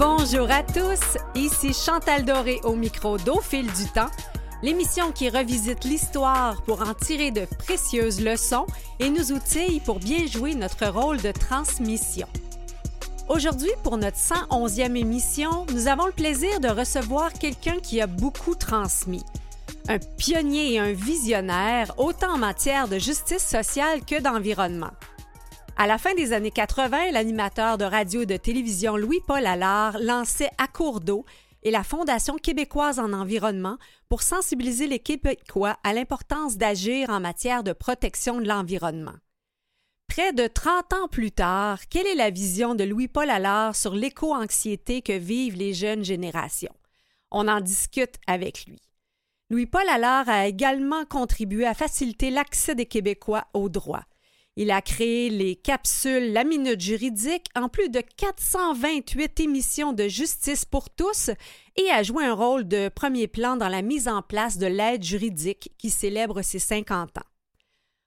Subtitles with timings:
[0.00, 4.08] Bonjour à tous, ici Chantal Doré au micro d'Au fil du temps,
[4.62, 8.64] l'émission qui revisite l'histoire pour en tirer de précieuses leçons
[8.98, 12.26] et nous outille pour bien jouer notre rôle de transmission.
[13.28, 18.54] Aujourd'hui, pour notre 111e émission, nous avons le plaisir de recevoir quelqu'un qui a beaucoup
[18.54, 19.26] transmis.
[19.86, 24.92] Un pionnier et un visionnaire, autant en matière de justice sociale que d'environnement.
[25.82, 30.50] À la fin des années 80, l'animateur de radio et de télévision Louis-Paul Allard lançait
[30.58, 31.24] À cours d'eau
[31.62, 33.78] et la Fondation québécoise en environnement
[34.10, 39.14] pour sensibiliser les Québécois à l'importance d'agir en matière de protection de l'environnement.
[40.06, 45.00] Près de 30 ans plus tard, quelle est la vision de Louis-Paul Allard sur l'éco-anxiété
[45.00, 46.76] que vivent les jeunes générations?
[47.30, 48.82] On en discute avec lui.
[49.48, 54.04] Louis-Paul Allard a également contribué à faciliter l'accès des Québécois aux droits.
[54.56, 60.64] Il a créé les capsules La Minute juridique en plus de 428 émissions de justice
[60.64, 61.30] pour tous
[61.76, 65.04] et a joué un rôle de premier plan dans la mise en place de l'aide
[65.04, 67.30] juridique qui célèbre ses 50 ans.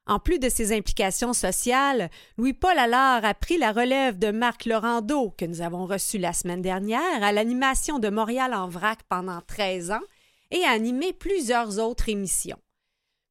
[0.05, 5.33] En plus de ses implications sociales, Louis-Paul Allard a pris la relève de Marc Laurando,
[5.37, 9.91] que nous avons reçu la semaine dernière, à l'animation de Montréal en vrac pendant 13
[9.91, 10.03] ans
[10.51, 12.59] et a animé plusieurs autres émissions.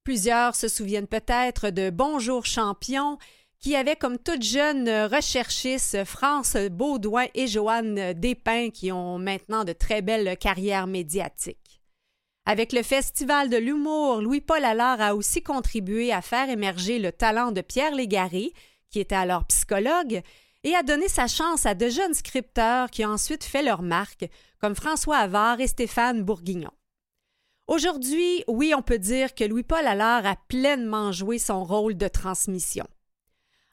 [0.04, 3.18] Plusieurs se souviennent peut-être de Bonjour Champion,
[3.60, 9.72] qui avait comme toute jeune recherchiste France Baudouin et Joanne Despins, qui ont maintenant de
[9.72, 11.80] très belles carrières médiatiques.
[12.46, 17.52] Avec le Festival de l'humour, Louis-Paul Allard a aussi contribué à faire émerger le talent
[17.52, 18.52] de Pierre Légaré,
[18.90, 20.20] qui était alors psychologue,
[20.64, 24.28] et a donné sa chance à de jeunes scripteurs qui ont ensuite fait leur marque,
[24.60, 26.72] comme François Havard et Stéphane Bourguignon.
[27.72, 32.86] Aujourd'hui, oui, on peut dire que Louis-Paul Allard a pleinement joué son rôle de transmission.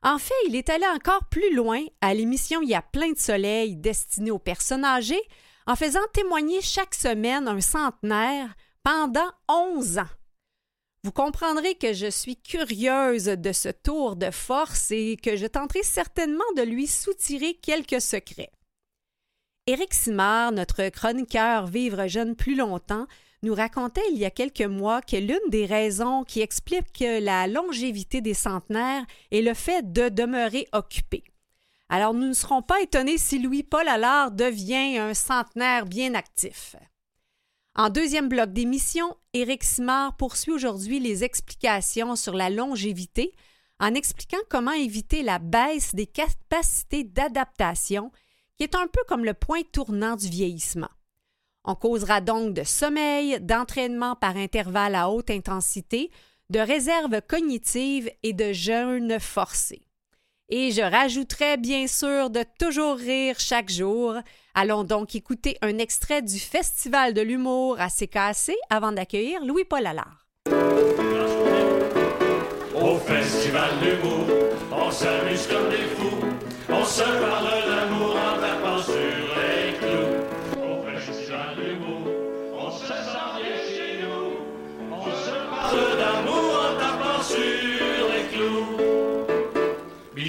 [0.04, 3.18] En fait, il est allé encore plus loin à l'émission Il y a plein de
[3.18, 5.22] soleil destinée aux personnes âgées
[5.68, 10.16] en faisant témoigner chaque semaine un centenaire pendant 11 ans.
[11.04, 15.84] Vous comprendrez que je suis curieuse de ce tour de force et que je tenterai
[15.84, 18.54] certainement de lui soutirer quelques secrets.
[19.68, 23.06] Éric Simard, notre chroniqueur Vivre jeune plus longtemps,
[23.42, 28.22] nous racontait il y a quelques mois que l'une des raisons qui explique la longévité
[28.22, 31.24] des centenaires est le fait de demeurer occupé.
[31.90, 36.76] Alors nous ne serons pas étonnés si Louis-Paul Allard devient un centenaire bien actif.
[37.76, 43.34] En deuxième bloc d'émission, Éric Simard poursuit aujourd'hui les explications sur la longévité
[43.80, 48.12] en expliquant comment éviter la baisse des capacités d'adaptation,
[48.58, 50.90] qui est un peu comme le point tournant du vieillissement.
[51.66, 56.10] On causera donc de sommeil, d'entraînement par intervalle à haute intensité,
[56.50, 59.82] de réserve cognitive et de jeûne forcé.
[60.50, 64.16] Et je rajouterai bien sûr de toujours rire chaque jour.
[64.56, 70.26] Allons donc écouter un extrait du Festival de l'humour à CKC avant d'accueillir Louis-Paul Allard.
[72.74, 74.26] Au Festival de l'humour,
[74.72, 76.26] on s'amuse comme des fous,
[76.70, 77.69] on se parle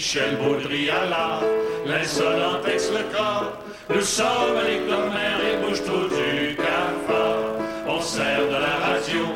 [0.00, 0.38] Michel
[1.10, 1.40] la,
[1.84, 3.52] l'insolent ex le corps.
[3.94, 7.36] Nous sommes les commères et bouge-trous du cafard.
[7.86, 9.26] On sert de la radio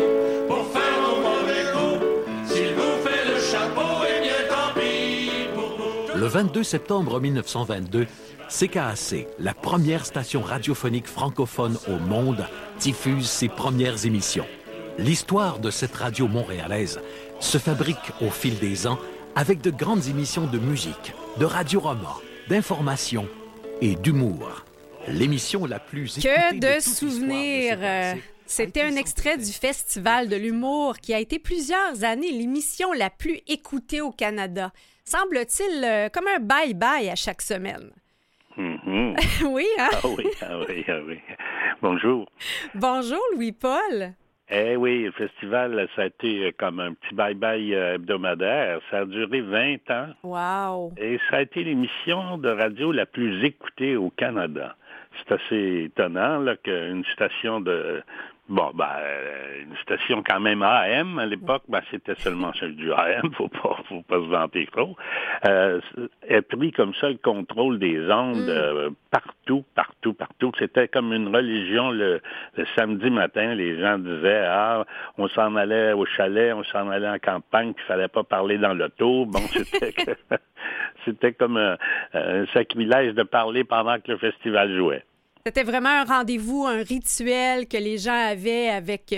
[0.48, 2.06] pour faire nos mauvais coups.
[2.46, 6.18] S'il vous fait le chapeau, eh bien tant pis pour vous.
[6.18, 8.06] Le 22 septembre 1922,
[8.48, 12.46] CKAC, la première station radiophonique francophone au monde,
[12.80, 14.46] diffuse ses premières émissions.
[14.96, 17.02] L'histoire de cette radio montréalaise
[17.38, 18.98] se fabrique au fil des ans
[19.36, 22.16] avec de grandes émissions de musique, de radio-roman,
[22.48, 23.28] d'information
[23.80, 24.64] et d'humour.
[25.08, 27.78] L'émission la plus écoutée Que de souvenirs!
[27.78, 28.22] CKAC.
[28.46, 33.40] C'était un extrait du Festival de l'humour qui a été plusieurs années l'émission la plus
[33.48, 34.70] écoutée au Canada.
[35.04, 37.90] Semble-t-il euh, comme un bye-bye à chaque semaine.
[38.56, 39.16] Mhm.
[39.46, 39.88] oui, hein?
[39.92, 41.18] Ah oui, ah oui, ah oui.
[41.82, 42.26] Bonjour.
[42.74, 44.14] Bonjour Louis-Paul.
[44.50, 48.80] Eh oui, le festival, ça a été euh, comme un petit bye-bye euh, hebdomadaire.
[48.90, 50.92] Ça a duré 20 ans Wow.
[50.98, 54.76] et ça a été l'émission de radio la plus écoutée au Canada.
[55.18, 58.02] C'est assez étonnant là, qu'une station de...
[58.46, 62.92] Bon, ben, euh, une station quand même AM à l'époque, ben, c'était seulement celle du
[62.92, 64.94] AM, faut pas, faut pas se vanter trop.
[65.46, 65.80] Euh,
[66.28, 70.52] ait pris comme ça le contrôle des ondes euh, partout, partout, partout.
[70.58, 72.20] C'était comme une religion le,
[72.56, 73.54] le samedi matin.
[73.54, 74.84] Les gens disaient ah,
[75.16, 78.74] on s'en allait au chalet, on s'en allait en campagne, puis fallait pas parler dans
[78.74, 79.24] l'auto.
[79.24, 79.94] Bon, c'était
[81.06, 81.78] c'était comme un,
[82.12, 85.02] un sacrilège de parler pendant que le festival jouait.
[85.46, 89.14] C'était vraiment un rendez-vous, un rituel que les gens avaient avec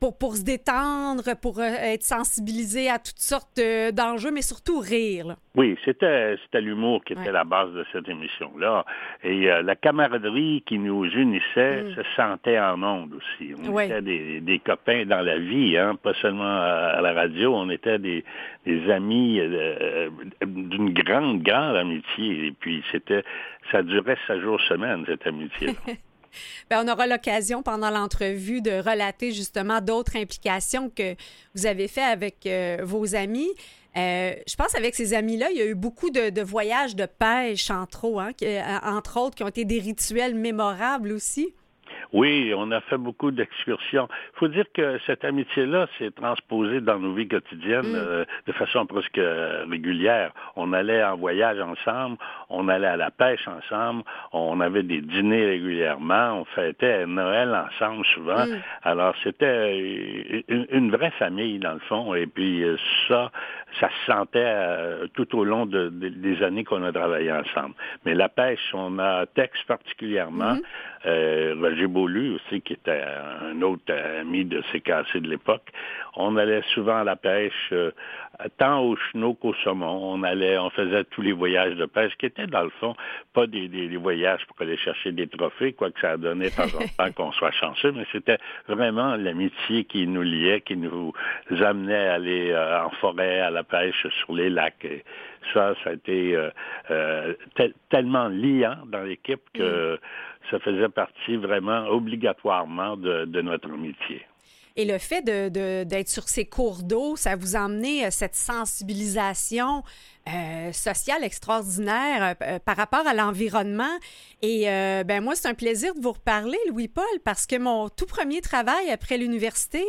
[0.00, 3.60] pour, pour se détendre, pour euh, être sensibilisé à toutes sortes
[3.92, 5.36] d'enjeux, mais surtout rire.
[5.54, 8.84] Oui, c'était l'humour qui était la base de cette émission-là.
[9.22, 11.94] Et euh, la camaraderie qui nous unissait mm.
[11.96, 13.54] se sentait en monde aussi.
[13.62, 17.54] On était des, des, copains dans la vie, hein, pas seulement à, la radio.
[17.54, 18.24] On était des,
[18.64, 20.08] des amis euh,
[20.46, 22.46] d'une grande, grande amitié.
[22.46, 23.22] Et puis c'était
[23.70, 25.70] ça durait sept jours semaine, cette amitié.
[26.68, 31.14] Bien, on aura l'occasion pendant l'entrevue de relater justement d'autres implications que
[31.54, 33.48] vous avez fait avec euh, vos amis.
[33.96, 37.70] Euh, je pense avec ces amis-là, il y a eu beaucoup de, voyages de pêche,
[37.70, 41.54] entre hein, euh, entre autres, qui ont été des rituels mémorables aussi.
[42.12, 44.08] Oui, on a fait beaucoup d'excursions.
[44.34, 47.96] Il faut dire que cette amitié-là s'est transposée dans nos vies quotidiennes mm.
[47.96, 49.20] euh, de façon presque
[49.70, 50.32] régulière.
[50.56, 52.16] On allait en voyage ensemble,
[52.48, 54.02] on allait à la pêche ensemble,
[54.32, 58.46] on avait des dîners régulièrement, on fêtait Noël ensemble souvent.
[58.46, 58.58] Mm.
[58.82, 62.14] Alors c'était une, vraie famille dans le fond.
[62.14, 62.76] Et puis euh,
[63.08, 63.30] ça,
[63.78, 67.74] ça se sentait euh, tout au long des années qu'on a travaillé ensemble.
[68.04, 70.54] Mais la pêche, on a texte particulièrement.
[70.54, 70.62] Mm-hmm.
[71.06, 73.02] Euh, Roger Beaulu aussi, qui était
[73.42, 75.72] un autre ami de CKC de l'époque.
[76.16, 77.92] On allait souvent à la pêche, euh,
[78.56, 80.14] tant au chenot qu'au saumon.
[80.14, 82.94] On allait, on faisait tous les voyages de pêche, qui étaient dans le fond
[83.32, 86.64] pas des, voyages pour aller chercher des trophées, quoi que ça a donné de temps
[86.64, 88.38] en temps qu'on soit chanceux, mais c'était
[88.68, 91.12] vraiment l'amitié qui nous liait, qui nous
[91.60, 94.84] amenait à aller euh, en forêt, à la pêche sur les lacs.
[94.84, 95.04] Et
[95.54, 96.36] ça, ça a été
[97.88, 99.98] tellement liant dans l'équipe que mm
[100.50, 104.26] ça faisait partie vraiment obligatoirement de, notre amitié.
[104.80, 108.34] Et le fait d'être de, sur ces cours d'eau, ça vous a amené euh, cette
[108.34, 109.84] sensibilisation
[110.34, 113.98] euh, sociale extraordinaire euh, par rapport à l'environnement.
[114.42, 114.64] Et
[115.04, 118.90] ben moi, c'est un plaisir de vous reparler, Louis-Paul, parce que mon tout premier travail
[118.90, 119.82] après l'université,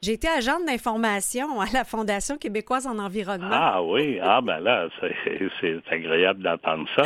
[0.00, 3.50] j'ai été agent d'information à la Fondation québécoise en environnement.
[3.52, 4.88] Ah oui, ah ben là,
[5.60, 7.02] c'est agréable d'entendre ça.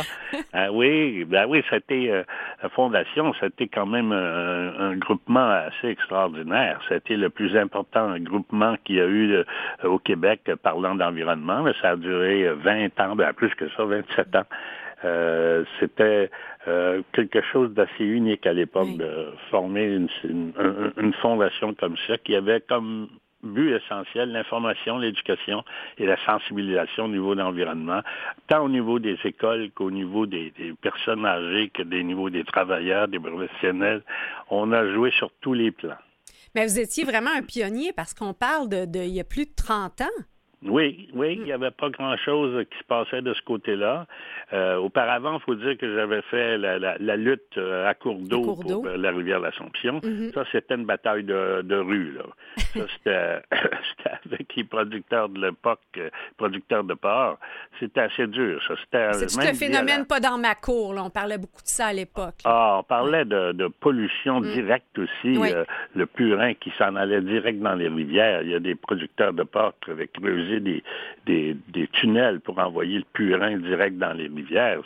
[0.53, 2.23] ah, oui, ben oui, c'était
[2.63, 6.79] la Fondation, c'était quand même un, groupement assez extraordinaire.
[6.87, 9.43] C'était le plus important groupement qu'il y a eu
[9.83, 11.65] au Québec parlant d'environnement.
[11.81, 14.45] Ça a duré 20 ans, ben plus que ça, 27 ans.
[15.03, 16.31] Euh, c'était
[16.67, 19.83] euh, quelque chose d'assez unique à l'époque de former
[20.23, 23.09] une, fondation comme ça qui avait comme
[23.43, 25.63] but essentiel l'information, l'éducation
[25.99, 28.01] et la sensibilisation au niveau de l'environnement,
[28.47, 30.51] tant au niveau des écoles qu'au niveau des,
[30.81, 34.01] personnes âgées, que des niveaux des travailleurs, des professionnels.
[34.49, 35.97] On a joué sur tous les plans.
[36.55, 39.45] Mais vous étiez vraiment un pionnier parce qu'on parle de, de, il y a plus
[39.45, 40.23] de 30 ans.
[40.67, 44.07] Oui, oui, il n'y avait pas grand-chose qui se passait de ce côté-là.
[44.53, 48.87] Euh, auparavant, il faut dire que j'avais fait la, lutte euh, à cours d'eau pour
[48.87, 49.99] euh, la rivière l'Assomption.
[49.99, 50.33] Mm-hmm.
[50.33, 52.13] Ça, c'était une bataille de, rue.
[52.13, 52.23] Là.
[52.57, 55.99] Ça, c'était avec les producteurs de l'époque,
[56.37, 57.37] producteurs de porc.
[57.79, 58.59] C'était assez dur.
[58.67, 58.73] Ça,
[59.13, 60.93] C'est un phénomène pas dans ma cour.
[60.95, 61.03] Là?
[61.03, 62.35] On parlait beaucoup de ça à l'époque.
[62.43, 64.53] Ah, on parlait de, pollution mm.
[64.53, 65.37] directe aussi.
[65.95, 68.41] le purin qui s'en allait direct dans les rivières.
[68.41, 70.07] Il y a des producteurs de porc qui avaient
[70.59, 70.83] des,
[71.25, 74.29] des, des tunnels pour envoyer le purin direct dans les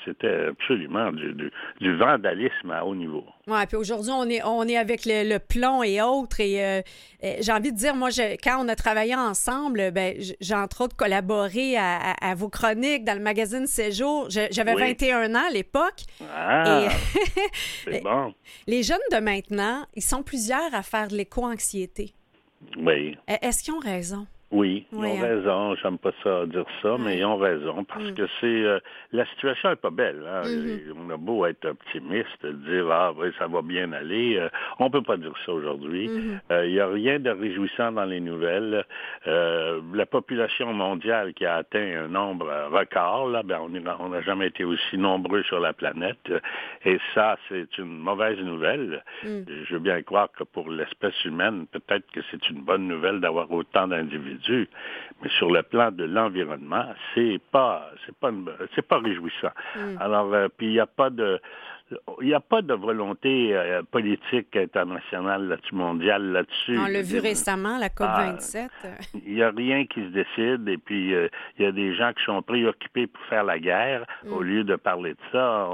[0.06, 3.24] c'était absolument du, vandalisme à haut niveau.
[3.48, 6.40] Oui, puis aujourd'hui, on est, on est avec le, plomb et autres.
[6.40, 6.82] Et euh,
[7.24, 8.10] euh, j'ai envie de dire, moi,
[8.44, 13.24] quand on a travaillé ensemble, ben, j'ai entre autres collaboré à, vos chroniques dans le
[13.24, 14.30] magazine Séjour.
[14.30, 16.02] J'avais 21 ans à l'époque.
[16.32, 16.88] Ah,
[17.86, 18.34] c'est bon.
[18.68, 22.14] Les jeunes de maintenant, ils sont plusieurs à faire de l'éco-anxiété.
[22.78, 23.18] Oui.
[23.28, 24.28] Est-ce qu'ils ont raison?
[24.52, 25.22] Oui, ils ont hein.
[25.22, 25.76] raison.
[25.76, 28.14] J'aime pas ça dire ça, mais ils ont raison parce mm.
[28.16, 28.80] que c'est euh,
[29.12, 30.24] la situation est pas belle.
[30.28, 30.42] Hein.
[30.44, 30.94] Mm-hmm.
[30.98, 35.04] On a beau être optimiste, dire ah oui ça va bien aller, euh, on peut
[35.04, 36.08] pas dire ça aujourd'hui.
[36.08, 36.40] Mm-hmm.
[36.52, 38.86] Euh, il n'y a rien de réjouissant dans les nouvelles.
[39.26, 43.60] la population mondiale qui a atteint un nombre record, là, ben
[44.00, 46.32] on n'a jamais été aussi nombreux sur la planète,
[46.86, 49.04] et ça c'est une mauvaise nouvelle.
[49.24, 49.42] Mm.
[49.66, 53.52] Je veux bien croire que pour l'espèce humaine, peut-être que c'est une bonne nouvelle d'avoir
[53.52, 58.32] autant d'individus mais sur le plan de l'environnement, c'est pas, c'est pas,
[58.76, 59.52] c'est pas réjouissant.
[59.76, 59.98] Mm.
[60.00, 61.40] Alors, euh, puis il n'y a pas de,
[62.22, 66.78] il n'y a pas de volonté euh, politique internationale là-dessus, mondiale là-dessus.
[66.78, 68.70] On l'a vu récemment, la COP27.
[68.84, 68.88] Ah,
[69.26, 71.28] il n'y a rien qui se décide et puis euh,
[71.58, 74.06] il y a des gens qui sont préoccupés pour faire la guerre.
[74.24, 74.34] Mm.
[74.34, 75.68] Au lieu de parler de ça,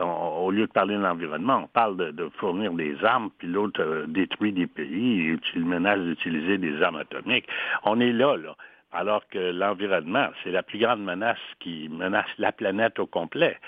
[0.00, 4.06] au lieu de parler de l'environnement, on parle de, fournir des armes, puis l'autre euh,
[4.06, 7.48] détruit des pays et menace d'utiliser des armes atomiques.
[7.84, 8.54] On est là, là.
[8.90, 13.58] Alors que l'environnement, c'est la plus grande menace qui menace la planète au complet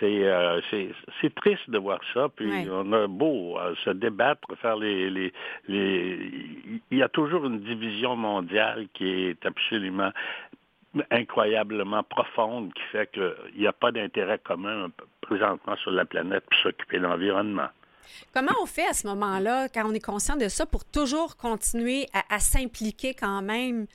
[0.00, 2.28] c'est c'est triste de voir ça.
[2.34, 5.32] Puis on a beau se débattre, faire les, les,
[5.68, 6.30] les,
[6.90, 10.12] il y a toujours une division mondiale qui est absolument
[11.10, 14.88] incroyablement profonde qui fait qu'il n'y a pas d'intérêt commun
[15.20, 17.68] présentement sur la planète pour s'occuper de l'environnement.
[18.32, 22.06] Comment on fait à ce moment-là, quand on est conscient de ça, pour toujours continuer
[22.30, 23.86] à, s'impliquer quand même?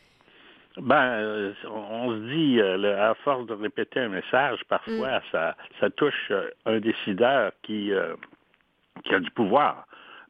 [0.77, 5.21] Ben, euh, on se dit, euh, à force de répéter un message, parfois, mm.
[5.31, 7.91] ça, ça touche euh, un décideur qui,
[9.03, 9.85] qui a du pouvoir.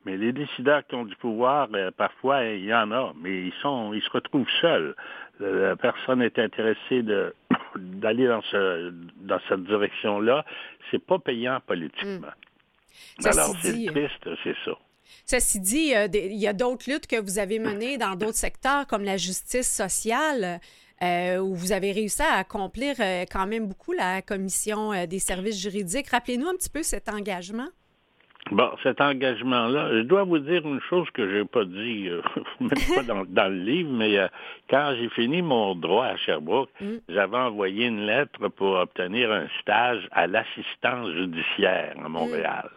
[0.06, 3.94] Mais les décideurs qui ont du pouvoir, parfois, il y en a, mais ils sont,
[3.94, 4.96] ils se retrouvent seuls.
[5.80, 7.36] personne n'est intéressé de
[7.76, 10.44] d'aller dans ce dans cette direction-là.
[10.90, 12.28] C'est pas payant politiquement.
[12.28, 13.28] Mm.
[13.28, 14.72] Alors, c'est euh, triste, c'est ça.
[15.26, 18.88] Ceci dit, euh, il y a d'autres luttes que vous avez menées dans d'autres secteurs,
[18.88, 20.60] comme la justice sociale,
[21.02, 22.96] euh, où vous avez réussi à accomplir
[23.32, 26.10] quand même beaucoup la commission des services juridiques.
[26.10, 27.68] Rappelez-nous un petit peu cet engagement.
[28.50, 32.10] Bon, cet engagement-là, je dois vous dire une chose que je n'ai pas dit,
[32.60, 34.18] même pas dans, le livre, mais
[34.70, 36.96] quand j'ai fini mon droit à Sherbrooke, mm.
[37.10, 42.70] j'avais envoyé une lettre pour obtenir un stage à l'assistance judiciaire à Montréal.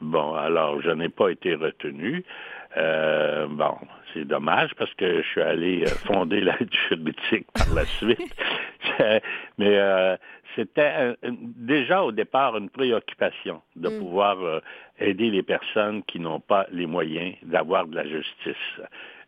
[0.00, 2.24] Bon, alors, je n'ai pas été retenu.
[2.76, 3.74] Euh, bon,
[4.12, 8.34] c'est dommage parce que je suis allé euh, fonder l'aide juridique par la suite.
[9.58, 10.16] Mais euh,
[10.54, 13.98] c'était déjà au départ une préoccupation de mm.
[13.98, 14.60] pouvoir
[14.98, 18.80] aider les personnes qui n'ont pas les moyens d'avoir de la justice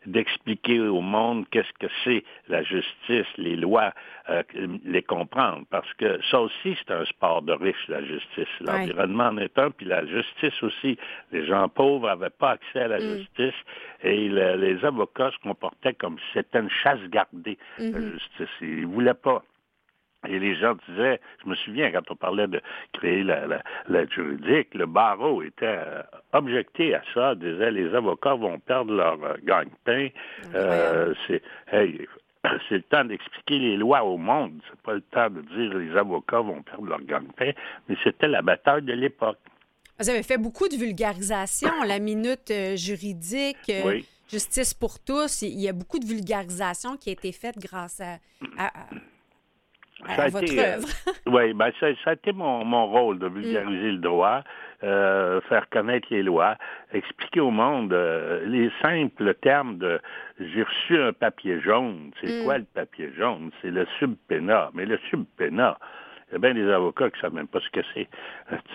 [0.07, 3.93] d'expliquer au monde qu'est-ce que c'est la justice, les lois,
[4.29, 4.43] euh,
[4.85, 5.65] les comprendre.
[5.71, 8.49] Parce que ça aussi, c'est un sport de riche, la justice.
[8.61, 10.99] L'environnement en est un, puis la justice aussi.
[11.33, 13.17] Les gens pauvres n'avaient pas accès à la mm.
[13.17, 13.61] justice
[14.03, 18.13] et les avocats se comportaient comme si c'était une chasse gardée, la mm-hmm.
[18.13, 18.49] justice.
[18.61, 19.43] Ils ne voulaient pas
[20.29, 22.61] et les gens disaient, je me souviens quand on parlait de
[22.93, 28.93] créer la, juridique, le barreau était euh, objecté à ça, disait les avocats vont perdre
[28.93, 30.09] leur euh, gagne-pain.
[30.55, 31.43] Euh, c'est
[32.69, 34.61] c'est le temps d'expliquer les lois au monde.
[34.71, 37.53] C'est pas le temps de dire les avocats vont perdre leur gagne-pain,
[37.89, 39.39] mais c'était la bataille de l'époque.
[39.99, 43.71] Vous avez fait beaucoup de vulgarisation, la minute juridique,
[44.31, 45.43] justice pour tous.
[45.43, 48.73] Il y a beaucoup de vulgarisation qui a été faite grâce à
[50.07, 50.79] ça a été, euh,
[51.27, 54.43] oui, ben, ça, a été mon, mon rôle de vulgariser le droit,
[54.83, 56.57] euh, faire connaître les lois,
[56.93, 60.01] expliquer au monde euh, les simples termes de
[60.39, 62.13] j'ai reçu un papier jaune.
[62.21, 62.45] C'est mm.
[62.45, 63.51] quoi le papier jaune?
[63.61, 64.71] C'est le subpénat.
[64.75, 65.79] Mais le subpénat,
[66.31, 68.09] il y a bien des avocats qui ne savent même pas ce que c'est.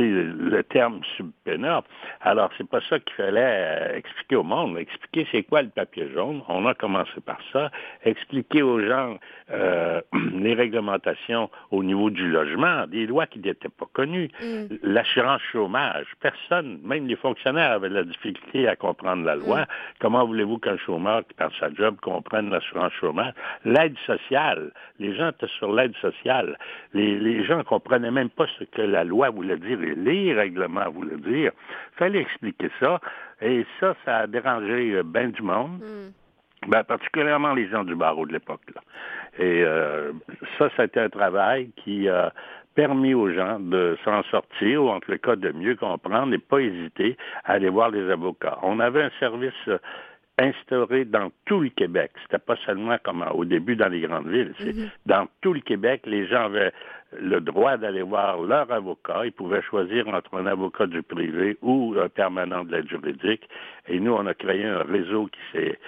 [0.01, 1.83] Euh, le terme subpénat.
[2.21, 4.77] Alors, c'est pas ça qu'il fallait euh, expliquer au monde.
[4.77, 6.41] Expliquer c'est quoi le papier jaune.
[6.49, 7.71] On a commencé par ça.
[8.03, 9.17] Expliquer aux gens
[9.51, 10.01] euh,
[10.33, 14.29] les réglementations au niveau du logement, des lois qui n'étaient pas connues.
[14.41, 14.75] Mm.
[14.83, 16.07] L'assurance chômage.
[16.19, 19.61] Personne, même les fonctionnaires avaient de la difficulté à comprendre la loi.
[19.61, 19.67] Mm.
[19.99, 23.33] Comment voulez-vous qu'un chômeur qui perd sa job comprenne l'assurance chômage?
[23.63, 24.71] L'aide sociale.
[24.99, 26.57] Les gens étaient sur l'aide sociale.
[26.93, 30.33] les les gens ne comprenaient même pas ce que la loi voulait dire et les
[30.33, 31.51] règlements voulaient dire.
[31.93, 32.99] Il fallait expliquer ça.
[33.41, 35.79] Et ça, ça a dérangé euh, bien du monde.
[35.79, 36.11] Hmm.
[36.67, 38.61] Ben, particulièrement les gens du barreau de l'époque.
[39.37, 40.13] Et euh,
[40.57, 42.33] ça, c'était un travail qui a
[42.75, 46.59] permis aux gens de s'en sortir, ou en tout cas de mieux comprendre et pas
[46.59, 48.57] hésiter à aller voir les avocats.
[48.63, 49.77] On avait un service euh,
[50.37, 52.11] instauré dans tout le Québec.
[52.23, 54.53] C'était pas seulement comme au début dans les grandes villes.
[54.59, 54.89] C'est hmm.
[55.05, 56.73] Dans tout le Québec, les gens avaient
[57.17, 59.25] le droit d'aller voir leur avocat.
[59.25, 63.47] Ils pouvaient choisir entre un avocat du privé ou un permanent de l'aide juridique.
[63.87, 65.79] Et nous, on a créé un réseau qui s'est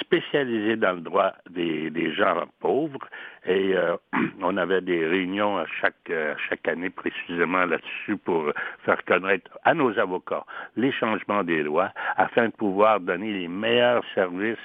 [0.00, 3.08] spécialisé dans le droit des, gens pauvres.
[3.46, 3.96] Et euh,
[4.42, 6.12] on avait des réunions à chaque,
[6.48, 8.52] chaque année précisément là-dessus pour
[8.84, 10.44] faire connaître à nos avocats
[10.76, 14.56] les changements des lois afin de pouvoir donner les meilleurs services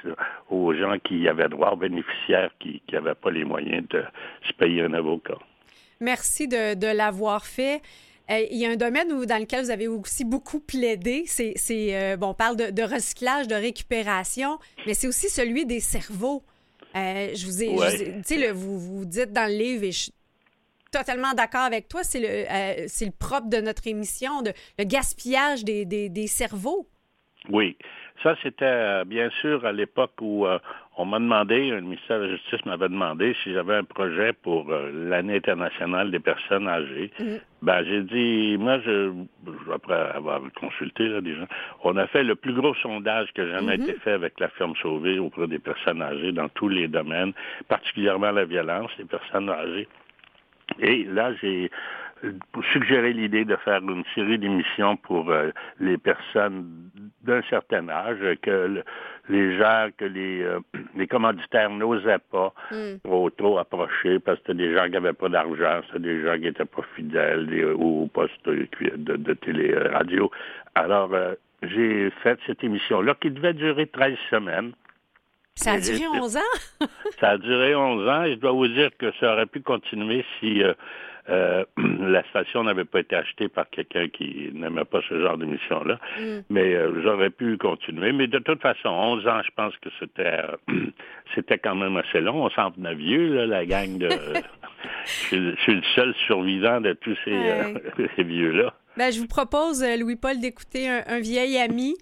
[0.49, 4.03] aux gens qui avaient droit, aux bénéficiaires qui n'avaient pas les moyens de
[4.47, 5.37] se payer un avocat.
[6.03, 7.81] Merci de, l'avoir fait.
[8.31, 12.15] Euh, il y a un domaine dans lequel vous avez aussi beaucoup plaidé, c'est, euh,
[12.15, 16.41] bon, on parle de, recyclage, de récupération, mais c'est aussi celui des cerveaux.
[16.95, 20.13] Euh, je vous ai, tu sais, vous, vous dites dans le livre, et je suis
[20.91, 25.65] totalement d'accord avec toi, c'est le, c'est le propre de notre émission, de, le gaspillage
[25.65, 26.87] des, des cerveaux.
[27.49, 27.77] Oui.
[28.21, 30.45] Ça, c'était bien sûr à l'époque où
[30.95, 34.71] on m'a demandé, le ministère de la Justice m'avait demandé si j'avais un projet pour
[34.71, 37.11] euh, l'année internationale des personnes âgées.
[37.19, 37.41] Mm-hmm.
[37.63, 39.11] Ben, j'ai dit, moi, je,
[39.73, 41.47] après avoir consulté là, des gens,
[41.83, 43.89] on a fait le plus gros sondage qui a jamais mm-hmm.
[43.89, 47.33] été fait avec la firme Sauvée auprès des personnes âgées dans tous les domaines,
[47.67, 49.87] particulièrement la violence des personnes âgées.
[50.79, 51.71] Et là, j'ai
[52.71, 55.49] suggéré l'idée de faire une série d'émissions pour euh,
[55.79, 56.65] les personnes
[57.21, 58.83] d'un certain âge que
[59.29, 60.59] les gens, que les, euh,
[60.95, 62.97] les commanditaires n'osaient pas Hmm.
[63.03, 66.35] trop, trop approcher parce que c'était des gens qui n'avaient pas d'argent, c'était des gens
[66.35, 70.31] qui n'étaient pas fidèles des- aux postes de, télé-radio.
[70.75, 74.73] Alors, euh, j'ai fait cette émission-là qui devait durer 13 semaines.
[75.55, 76.79] Ça a duré j'ai- 11 ans?
[77.19, 80.25] Ça a duré 11 ans et je dois vous dire que ça aurait pu continuer
[80.39, 80.73] si euh,
[81.29, 81.63] euh,
[81.99, 85.99] la station n'avait pas été achetée par quelqu'un qui n'aimait pas ce genre d'émission-là.
[86.19, 86.39] Mm.
[86.49, 88.11] Mais euh, j'aurais pu continuer.
[88.11, 90.75] Mais de toute façon, 11 ans, je pense que c'était euh,
[91.35, 92.45] c'était quand même assez long.
[92.45, 94.09] On s'en venait vieux, là, la gang de...
[95.05, 97.37] je, suis, je suis le seul survivant de tous ces,
[98.15, 98.73] ces vieux-là.
[98.97, 101.95] Ben, je vous propose, Louis-Paul, d'écouter un, un vieil ami.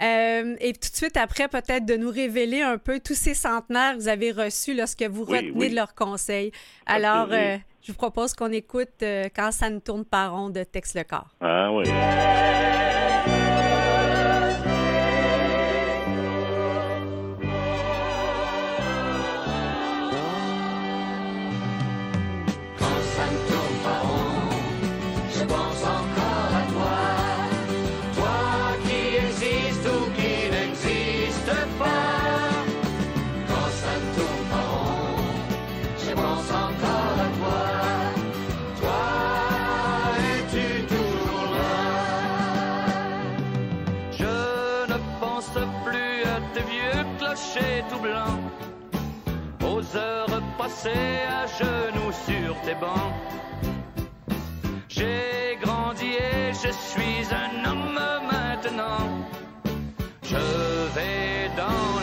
[0.00, 3.94] euh, et tout de suite après, peut-être de nous révéler un peu tous ces centenaires
[3.94, 5.70] que vous avez reçus lorsque vous Oui, retenez oui.
[5.70, 6.52] de leurs conseils.
[6.52, 10.50] Fait Alors, euh, je vous propose qu'on écoute euh, Quand ça ne tourne pas rond
[10.50, 11.28] de Tex le corps.
[11.40, 11.84] Ah oui.
[50.68, 53.12] Passées à genoux sur tes bancs.
[54.88, 57.98] J'ai grandi et je suis un homme
[58.32, 59.04] maintenant.
[60.22, 60.36] Je
[60.94, 61.97] vais dans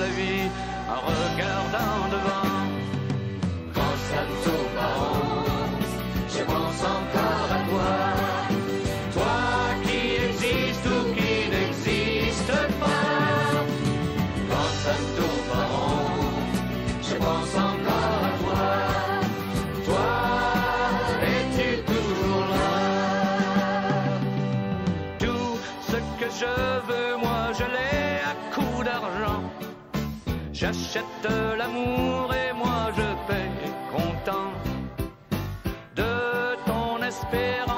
[30.58, 34.54] J'achète l'amour et moi, je paye content.
[35.98, 37.75] De ton espérance,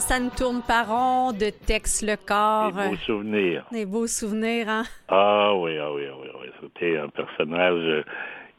[0.00, 2.72] Quand ça ne tourne pas rond de Tex le corps.
[2.72, 3.66] Des beaux souvenirs.
[3.70, 4.84] Des beaux souvenirs, hein?
[5.08, 6.48] Ah oui, ah oui, ah oui, ah oui.
[6.62, 8.02] C'était un personnage euh,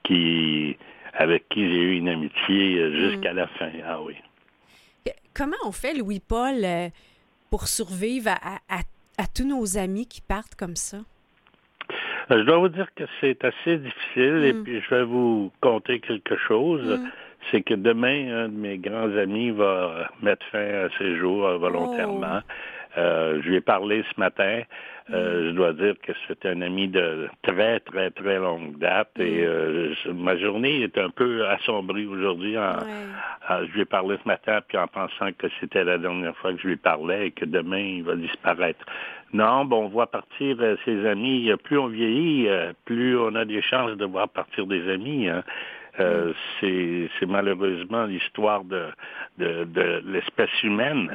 [0.03, 0.77] qui,
[1.15, 3.71] avec qui j'ai eu une amitié euh, jusqu'à la fin.
[3.87, 4.13] Ah oui.
[5.33, 6.89] Comment on fait, Louis-Paul, euh,
[7.49, 8.83] pour survivre à, à-
[9.17, 10.97] à tous nos amis qui partent comme ça?
[12.29, 14.63] Je dois vous dire que c'est assez difficile et Mm.
[14.63, 16.99] puis je vais vous conter quelque chose.
[16.99, 17.09] Mm.
[17.49, 21.57] C'est que demain, un de mes grands amis va mettre fin à ses jours euh,
[21.57, 22.41] volontairement.
[22.95, 24.61] je lui ai parlé ce matin.
[25.13, 29.43] Euh, je dois dire que c'est un ami de très, très, très longue date et
[29.43, 32.55] euh, ma journée est un peu assombrie aujourd'hui.
[32.55, 36.61] je lui ai parlé ce matin, puis en pensant que c'était la dernière fois que
[36.61, 38.85] je lui parlais et que demain, il va disparaître.
[39.33, 41.51] Non, bon, on voit partir euh, ses amis.
[41.63, 42.47] Plus on vieillit,
[42.85, 45.27] plus on a des chances de voir partir des amis.
[45.27, 45.43] Hein.
[45.99, 48.87] Euh, c'est malheureusement l'histoire de,
[49.37, 51.11] de, de l'espèce humaine.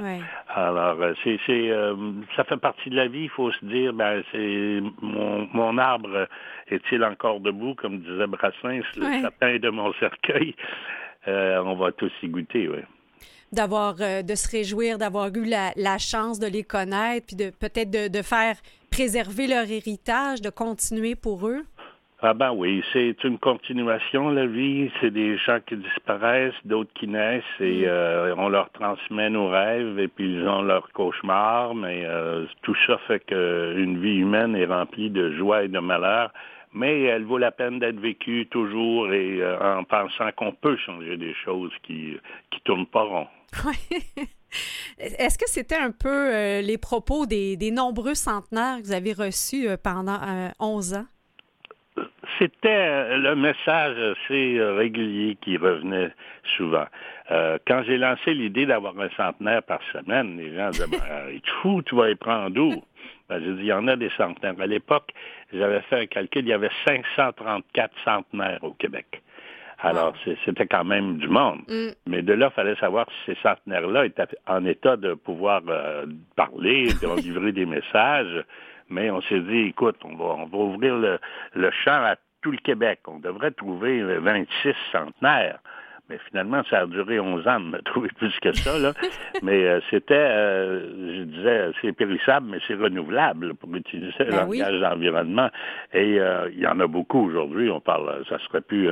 [0.49, 1.95] Alors, euh, c'est euh,
[2.37, 3.25] ça fait partie de la vie.
[3.25, 6.29] Il faut se dire, ben, c'est mon, mon arbre
[6.69, 10.55] est-il encore debout, comme disait Brassens, le sapin de mon cercueil.
[11.27, 12.81] on va tous y goûter, oui
[13.53, 17.91] d'avoir de se réjouir d'avoir eu la, la, chance de les connaître puis de peut-être
[17.91, 18.57] de, de, faire
[18.91, 21.65] préserver leur héritage de continuer pour eux
[22.23, 24.91] ah ben oui, c'est une continuation, la vie.
[25.01, 27.89] C'est des gens qui disparaissent, d'autres qui naissent et mm.
[27.89, 32.77] euh, on leur transmet nos rêves et puis ils ont leurs cauchemars, mais euh, tout
[32.87, 36.33] ça fait qu'une vie humaine est remplie de joie et de malheur,
[36.73, 41.19] mais elle vaut la peine d'être vécue toujours et euh, en pensant qu'on peut changer
[41.19, 42.17] des choses qui
[42.51, 43.27] qui tournent pas rond.
[44.99, 49.69] Est-ce que c'était un peu les propos des, des, nombreux centenaires que vous avez reçus
[49.83, 50.19] pendant
[50.59, 51.07] 11 ans?
[52.39, 56.11] C'était euh, le message assez euh, régulier qui revenait
[56.57, 56.85] souvent.
[57.31, 61.83] Euh, quand j'ai lancé l'idée d'avoir un centenaire par semaine, les gens disaient, ben, fou,
[61.83, 62.85] tu vas y prendre où?
[63.29, 64.55] Ben, j'ai dit, il y en a des centenaires.
[64.61, 65.13] À l'époque,
[65.53, 69.23] j'avais fait un calcul, il y avait 534 centenaires au Québec.
[69.79, 71.61] Alors, c'était quand même du monde.
[71.69, 71.89] Mm.
[72.07, 75.61] Mais de là, il fallait savoir si ces centenaires-là étaient en état de pouvoir
[76.35, 78.43] parler, de livrer des messages
[78.89, 81.19] mais on s'est dit, écoute, on va, ouvrir le,
[81.55, 83.01] le champ à tout le Québec.
[83.07, 85.59] On devrait trouver 26 centenaires.
[86.09, 88.79] Mais finalement, ça a duré 11 ans de trouver plus que ça.
[88.79, 88.93] Là.
[89.43, 94.47] mais euh, c'était, euh, je disais, c'est périssable, mais c'est renouvelable pour utiliser le ben
[94.47, 95.49] langage d'environnement.
[95.93, 97.71] Et euh, il y en a beaucoup aujourd'hui.
[97.71, 98.89] On parle, ça serait plus,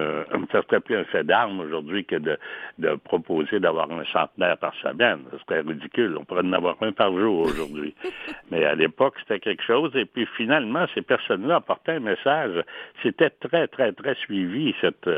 [0.51, 2.37] ça serait plus un fait d'armes aujourd'hui que de,
[2.79, 5.21] de proposer d'avoir un centenaire par semaine.
[5.33, 6.17] Ce serait ridicule.
[6.19, 7.95] On pourrait en avoir un par jour aujourd'hui.
[8.51, 9.93] mais à l'époque, c'était quelque chose.
[9.95, 12.63] Et puis finalement, ces personnes-là apportaient un message.
[13.03, 15.09] C'était très, très, très suivi cette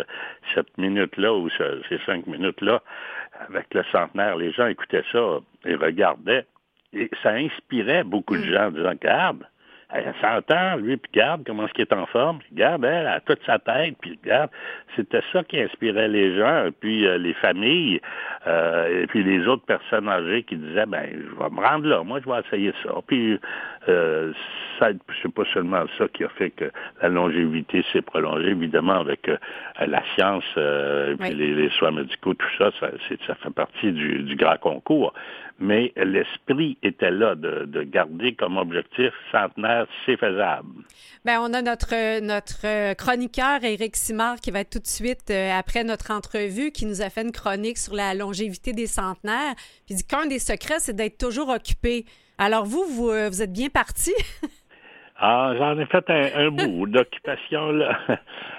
[0.54, 2.83] cette minute-là où ce, ces cinq minutes-là,
[3.49, 6.46] avec le centenaire, les gens écoutaient ça et regardaient.
[6.92, 8.53] Et ça inspirait beaucoup de mm.
[8.53, 9.46] gens en disant, regarde,
[9.90, 13.20] elle s'entend, lui, puis regarde comment est-ce qu'il est en forme, puis regarde, elle a
[13.20, 14.51] toute sa tête, puis regarde.
[14.96, 18.01] C'était ça qui inspirait les gens, puis euh, les familles,
[18.46, 22.03] euh, et puis les autres personnes âgées qui disaient, ben, je vais me rendre là,
[22.03, 22.94] moi, je vais essayer ça.
[23.07, 23.38] Puis,
[23.88, 24.33] euh,
[24.79, 24.88] ça,
[25.22, 26.70] c'est pas seulement ça qui a fait que
[27.01, 29.37] la longévité s'est prolongée, évidemment, avec euh,
[29.87, 32.90] la science, et puis les, soins médicaux, tout ça, ça,
[33.27, 35.12] ça fait partie du, du grand concours
[35.59, 40.68] mais l'esprit était là de, garder comme objectif centenaire, c'est faisable.
[41.25, 45.51] Bien, on a notre, notre chroniqueur, Éric Simard, qui va être tout de suite euh,
[45.53, 49.55] après notre entrevue, qui nous a fait une chronique sur la longévité des centenaires.
[49.87, 52.05] Puis il dit qu'un des secrets, c'est d'être toujours occupé.
[52.38, 54.12] Alors vous, vous, euh, êtes bien parti?
[55.16, 57.99] ah, j'en ai fait un, bout d'occupation, là.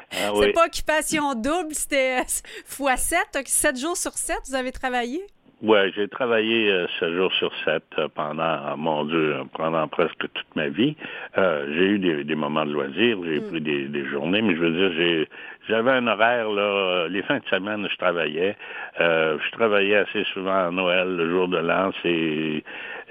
[0.10, 2.22] Ah c'est pas occupation double, c'était
[2.66, 5.22] fois 7, 7 jours sur 7, vous avez travaillé?
[5.63, 10.56] Oui, j'ai travaillé euh, sept jours sur sept euh, pendant, mon Dieu, pendant presque toute
[10.56, 10.96] ma vie.
[11.40, 13.50] Euh, j'ai eu des, des, moments de loisirs, j'ai mm.
[13.50, 15.30] pris des, des, journées, mais je veux dire, j'ai
[15.68, 17.08] j'avais un horaire là.
[17.10, 18.56] Les fins de semaine, je travaillais.
[19.00, 21.92] je travaillais assez souvent à Noël, le jour de l'an.
[22.04, 22.63] C'est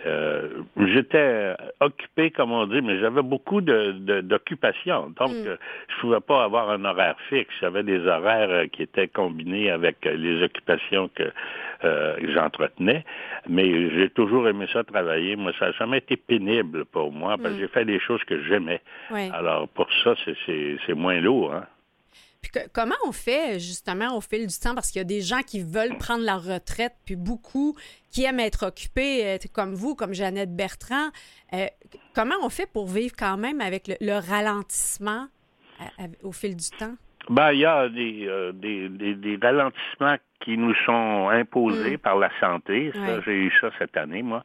[0.04, 5.12] euh, j'étais occupé, comme on dit, mais j'avais beaucoup d'occupations.
[5.18, 5.46] Donc, mm.
[5.46, 5.56] euh,
[5.88, 7.54] je pouvais pas avoir un horaire fixe.
[7.60, 11.24] J'avais des horaires euh, qui étaient combinés avec les occupations que
[12.34, 13.04] j'entretenais.
[13.48, 15.36] Mais j'ai toujours aimé ça travailler.
[15.36, 17.60] Moi, ça n'a jamais été pénible pour moi, parce que mm.
[17.60, 18.80] j'ai fait des choses que j'aimais.
[19.32, 20.14] Alors, pour ça,
[20.46, 21.54] c'est moins lourd.
[21.54, 21.64] Hein?
[22.72, 24.74] Comment on fait justement au fil du temps?
[24.74, 27.76] Parce qu'il y a des gens qui veulent prendre leur retraite, puis beaucoup
[28.10, 31.10] qui aiment être occupés, euh, comme vous, comme Jeannette Bertrand.
[31.52, 31.66] Euh,
[32.14, 35.26] comment on fait pour vivre quand même avec le, ralentissement
[36.22, 36.94] au fil du temps?
[37.28, 41.98] Ben, il y a des, euh, des, des, ralentissements qui nous sont imposés mm.
[41.98, 42.92] par la santé.
[43.24, 44.42] J'ai eu ça cette année, moi.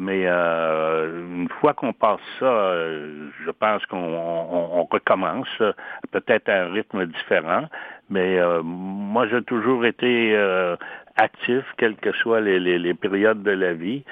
[0.00, 5.62] Mais euh, une fois qu'on passe ça, euh, je pense qu'on recommence,
[6.10, 7.66] peut-être à un rythme différent.
[8.08, 10.34] Mais euh, moi, j'ai toujours été
[11.16, 14.02] actif, quelles que soient les, les, périodes de la vie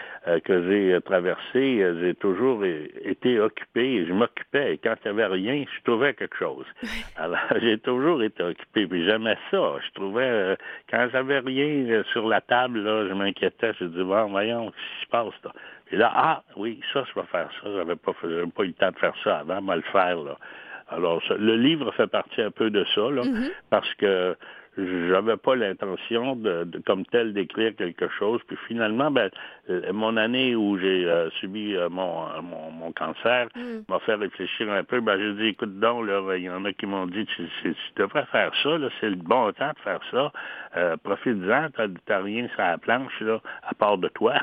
[0.45, 1.83] que j'ai traversées.
[2.01, 4.05] J'ai toujours été occupé.
[4.07, 4.75] Je m'occupais.
[4.75, 6.67] Et quand il n'y avait rien, je trouvais quelque chose.
[7.17, 8.87] Alors, j'ai toujours été occupé.
[8.87, 9.77] Puis j'aimais ça.
[9.87, 10.57] Je trouvais,
[10.91, 13.73] quand j'avais rien sur la table, là, je m'inquiétais.
[13.81, 15.53] Je disais, bon, voyons, qu'est-ce qui se passe là?
[15.91, 17.71] Et là, ah, oui, ça, je vais faire ça.
[17.75, 20.37] J'avais pas, j'avais pas eu le temps de faire ça avant, mais le faire, là.
[20.91, 23.51] Alors, le livre fait partie un peu de ça, là, mm-hmm.
[23.69, 24.37] parce que
[24.79, 28.41] j'avais pas l'intention de, comme tel d'écrire quelque chose.
[28.47, 29.29] Puis finalement, ben,
[29.71, 33.81] euh, mon année où j'ai euh, subi euh, mon, mon, cancer mm.
[33.89, 35.01] m'a fait réfléchir un peu.
[35.01, 38.53] Ben, j'ai dit, écoute donc, il y en a qui m'ont dit, tu, devrais faire
[38.63, 40.33] ça, c'est le bon temps de faire ça.
[40.77, 41.69] Euh, Profite-en,
[42.07, 44.35] t'as rien sur la planche, là, à part de toi.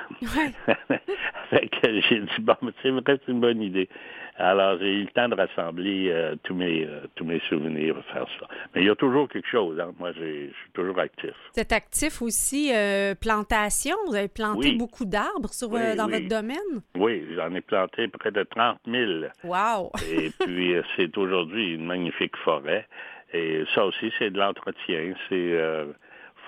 [1.49, 3.89] fait que j'ai dit, bon, c'est vrai, c'est une bonne idée.
[4.37, 8.27] Alors, j'ai eu le temps de rassembler euh, tous, mes, euh, tous mes souvenirs, faire
[8.37, 8.47] ça.
[8.73, 9.79] Mais il y a toujours quelque chose.
[9.79, 9.93] Hein.
[9.97, 11.31] Moi, je suis toujours actif.
[11.53, 13.95] Vous êtes actif aussi, euh, plantation.
[14.07, 15.51] Vous avez planté beaucoup d'arbres
[15.95, 16.57] dans votre domaine?
[16.97, 19.11] Oui, j'en ai planté près de 30 000.
[19.45, 19.91] Wow!
[20.11, 22.87] Et puis, c'est aujourd'hui une magnifique forêt.
[23.33, 25.13] Et ça aussi, c'est de l'entretien.
[25.29, 25.57] C'est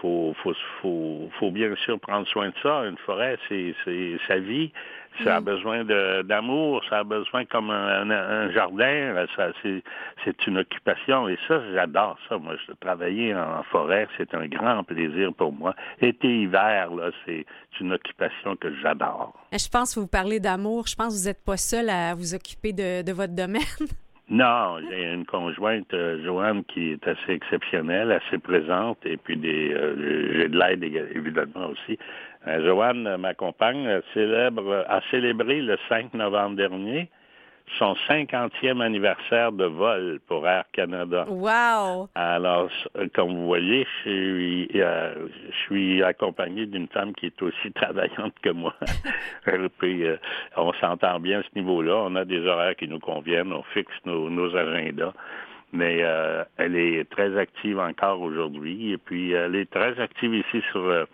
[0.01, 2.85] faut, faut, faut, faut, bien sûr prendre soin de ça.
[2.85, 3.73] Une forêt, c'est
[4.27, 4.71] sa vie.
[5.23, 5.43] Ça a mm.
[5.43, 5.83] besoin
[6.23, 9.25] d'amour, ça a besoin comme un, jardin,
[10.23, 11.27] c'est une occupation.
[11.27, 12.37] Et ça, j'adore ça.
[12.37, 15.75] Moi, je travailler en forêt, c'est un grand plaisir pour moi.
[16.01, 17.45] Été, hiver, là, c'est
[17.79, 19.33] une occupation que j'adore.
[19.51, 20.87] Je pense que vous parlez d'amour.
[20.87, 23.61] Je pense que vous n'êtes pas seul à vous occuper de, de votre domaine.
[24.29, 29.73] Non, j'ai une conjointe, euh, Joanne, qui est assez exceptionnelle, assez présente, et puis des,
[29.73, 31.97] euh, j'ai de l'aide évidemment aussi.
[32.47, 37.09] Euh, Joanne, ma compagne, célèbre, a célébré le 5 novembre dernier
[37.77, 41.25] son 50e anniversaire de vol pour Air Canada.
[41.27, 42.09] Wow!
[42.15, 42.69] Alors,
[43.13, 48.33] comme vous voyez, je suis, euh, je suis accompagné d'une femme qui est aussi travaillante
[48.41, 48.73] que moi.
[49.79, 50.17] Puis, euh,
[50.55, 51.95] on s'entend bien à ce niveau-là.
[52.05, 53.51] On a des horaires qui nous conviennent.
[53.51, 55.13] On fixe nos, agendas.
[55.73, 58.93] Mais euh, elle est très active encore aujourd'hui.
[58.93, 61.05] Et puis, elle est très active ici sur,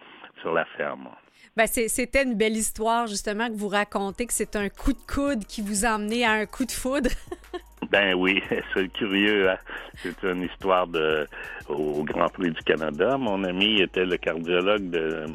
[0.41, 1.10] sur la ferme.
[1.56, 5.46] Ben, c'était une belle histoire, justement, que vous racontez, que c'est un coup de coude
[5.46, 7.12] qui vous a emmené à un coup de foudre.
[7.92, 8.42] ben oui,
[8.74, 9.52] c'est curieux.
[9.52, 9.58] Hein.
[10.02, 11.28] C'est une histoire de,
[11.70, 13.18] au Grand Prix du Canada.
[13.18, 15.26] Mon ami était le cardiologue de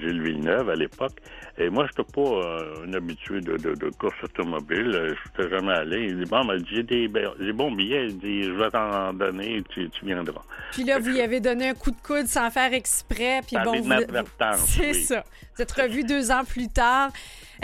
[0.00, 1.16] Gilles Villeneuve à l'époque.
[1.58, 4.90] Et moi, je n'étais pas euh, un habitué de, de, course automobile.
[4.92, 6.06] Je n'étais jamais allé.
[6.08, 7.08] Il dit, bon, j'ai des,
[7.52, 8.06] bons billets.
[8.06, 10.42] Il dit, je vais t'en donner, tu, tu viendras.
[10.72, 13.40] Puis là, vous lui avez donné un coup de coude sans faire exprès.
[13.46, 13.82] Puis bon,
[14.66, 15.24] C'est ça.
[15.56, 17.10] Vous êtes revu deux ans plus tard.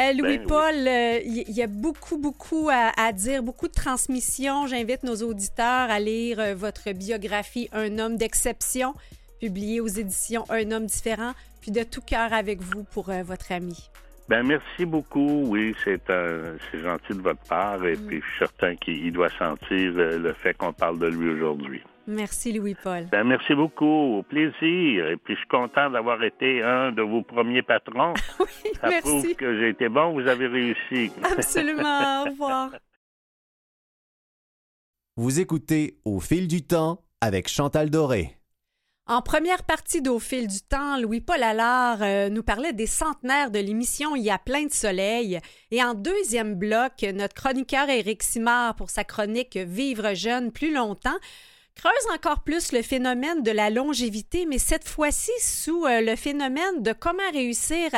[0.00, 4.66] Euh, Louis-Paul, ben il y, a beaucoup, beaucoup à, dire, beaucoup de transmissions.
[4.66, 8.94] J'invite nos auditeurs à lire euh, votre biographie Un homme d'exception,
[9.44, 13.52] publiée aux éditions Un homme différent puis de tout cœur avec vous pour euh, votre
[13.52, 13.90] ami.
[14.28, 15.44] Ben merci beaucoup.
[15.48, 18.06] Oui, c'est c'est gentil de votre part et mm.
[18.06, 21.82] puis je suis certain qu'il doit sentir euh, le fait qu'on parle de lui aujourd'hui.
[22.06, 23.06] Merci Louis-Paul.
[23.12, 25.08] Ben merci beaucoup, au plaisir.
[25.08, 28.14] Et puis je suis content d'avoir été un de vos premiers patrons.
[28.40, 31.12] oui, Ça prouve que j'ai été bon, vous avez réussi.
[31.36, 32.22] Absolument.
[32.22, 32.70] Au revoir.
[35.16, 38.38] Vous écoutez Au fil du temps avec Chantal Doré.
[39.06, 43.58] En première partie d'Au fil du temps, Louis-Paul Allard euh, nous parlait des centenaires de
[43.58, 45.40] l'émission Il y a plein de soleil.
[45.70, 51.18] Et en deuxième bloc, notre chroniqueur Éric Simard, pour sa chronique Vivre jeune plus longtemps,
[51.74, 56.82] creuse encore plus le phénomène de la longévité, mais cette fois-ci sous euh, le phénomène
[56.82, 57.90] de comment réussir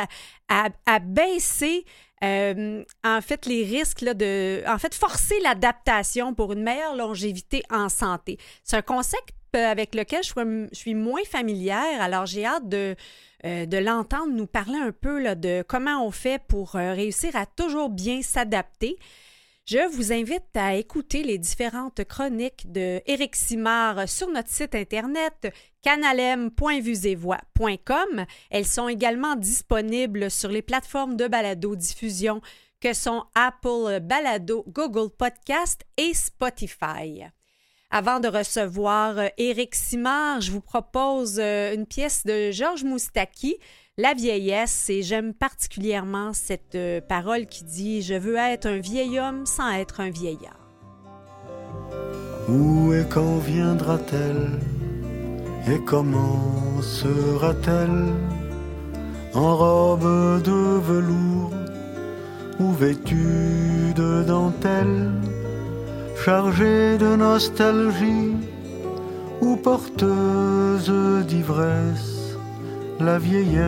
[0.49, 1.85] à, baisser
[2.21, 7.87] euh, en fait les risques de en fait forcer l'adaptation pour une meilleure longévité en
[7.87, 8.37] santé.
[8.65, 12.01] C'est un concept avec lequel je suis, moins familière.
[12.01, 12.95] Alors, j'ai hâte de,
[13.45, 17.35] euh, de l'entendre nous parler un peu là, de comment on fait pour euh, réussir
[17.35, 18.97] à toujours bien s'adapter.
[19.65, 25.53] Je vous invite à écouter les différentes chroniques de Éric Simard sur notre site internet
[25.81, 28.25] canalem.vusevoix.com.
[28.49, 32.41] Elles sont également disponibles sur les plateformes de balado-diffusion
[32.79, 37.27] que sont Apple Balado, Google Podcast et Spotify.
[37.89, 43.55] Avant de recevoir euh, Éric Simard, je vous propose euh, une pièce de Georges Moustaki,
[43.97, 49.17] La vieillesse, et j'aime particulièrement cette euh, parole qui dit Je veux être un vieil
[49.17, 50.67] homme sans être un vieillard.
[52.49, 54.59] Où et quand viendra-t-elle?
[55.73, 58.13] Et comment sera-t-elle?
[59.33, 61.53] En robe de velours
[62.59, 65.11] ou vêtue de dentelle?
[66.23, 68.35] Chargée de nostalgie
[69.41, 70.91] ou porteuse
[71.25, 72.37] d'ivresse,
[72.99, 73.67] la vieillesse.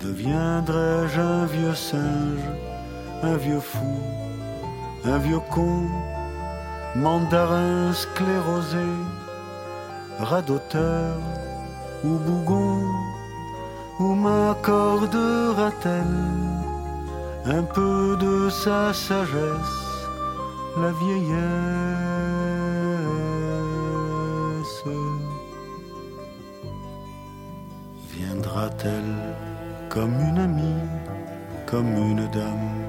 [0.00, 2.48] Deviendrai-je un vieux singe,
[3.22, 3.98] un vieux fou,
[5.04, 5.82] un vieux con,
[6.94, 8.90] mandarin sclérosé,
[10.18, 11.16] radoteur
[12.04, 13.15] ou bougon?
[13.98, 16.04] Où m'accordera-t-elle
[17.46, 20.08] un peu de sa sagesse,
[20.76, 21.36] la vieillesse?
[28.12, 29.16] Viendra-t-elle
[29.88, 30.84] comme une amie,
[31.64, 32.84] comme une dame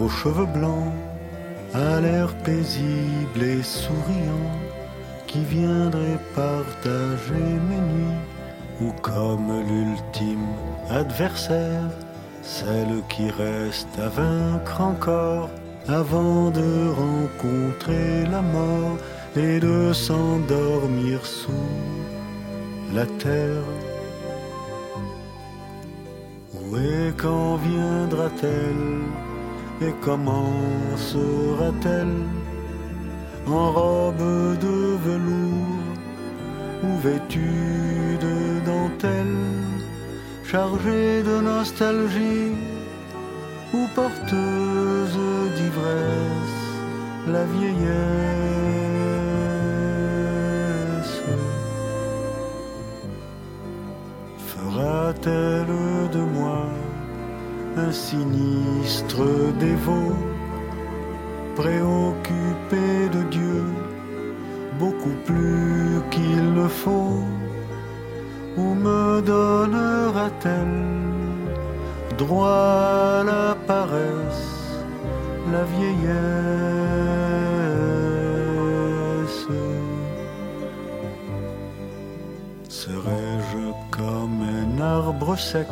[0.00, 0.94] aux cheveux blancs,
[1.74, 4.48] à l'air paisible et souriant,
[5.26, 7.34] qui viendrait partager
[7.68, 8.22] mes nuits,
[8.80, 10.46] ou comme l'ultime
[10.90, 11.90] adversaire,
[12.42, 15.50] celle qui reste à vaincre encore
[15.88, 18.98] avant de rencontrer la mort
[19.36, 21.52] et de s'endormir sous
[22.94, 23.64] la terre.
[26.54, 29.02] Où et quand viendra-t-elle
[29.80, 30.52] et comment
[30.96, 32.18] sera-t-elle
[33.46, 35.94] En robe de velours
[36.84, 38.37] ou vêtue de
[40.44, 42.52] chargée de nostalgie
[43.72, 45.18] ou porteuse
[45.56, 46.60] d'ivresse,
[47.26, 47.88] la vieillesse.
[54.52, 55.74] Fera-t-elle
[56.12, 56.64] de moi
[57.76, 59.22] un sinistre
[59.60, 60.16] dévot,
[61.54, 63.62] préoccupé de Dieu,
[64.78, 67.22] beaucoup plus qu'il ne faut,
[68.58, 70.78] ou me donnera-t-elle
[72.22, 74.48] droit à la paresse,
[75.52, 76.18] la vieillesse?
[82.68, 83.64] Serais-je
[83.98, 85.68] comme un arbre sec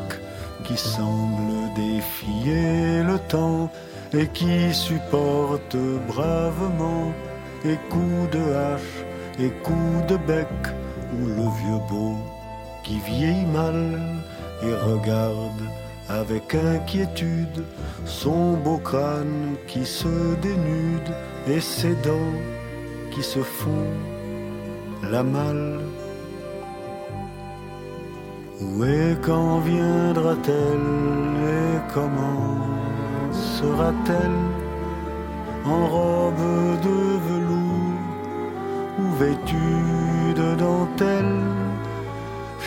[0.64, 3.70] qui semble défier le temps
[4.12, 5.76] et qui supporte
[6.08, 7.06] bravement
[7.64, 8.96] et coups de hache
[9.38, 10.54] et coups de bec
[11.14, 12.16] ou le vieux beau
[12.86, 13.98] qui vieillit mal
[14.62, 15.62] et regarde
[16.08, 17.64] avec inquiétude
[18.04, 21.10] son beau crâne qui se dénude
[21.48, 22.36] et ses dents
[23.10, 23.90] qui se font
[25.10, 25.80] la malle.
[28.60, 30.92] Où et quand viendra-t-elle
[31.58, 32.56] et comment
[33.32, 34.40] sera-t-elle
[35.64, 38.04] en robe de velours?
[39.00, 41.65] Ou vêtue de dentelle,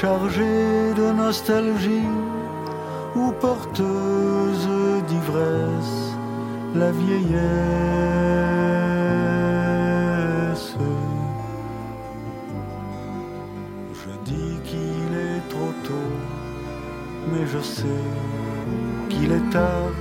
[0.01, 2.07] chargée de nostalgie
[3.17, 4.69] ou porteuse
[5.09, 6.15] d'ivresse,
[6.73, 7.39] la vieillesse.
[14.01, 16.11] Je dis qu'il est trop tôt,
[17.31, 18.05] mais je sais
[19.09, 19.93] qu'il est tard.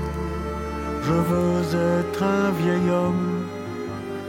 [1.03, 1.63] Je veux
[2.01, 3.47] être un vieil homme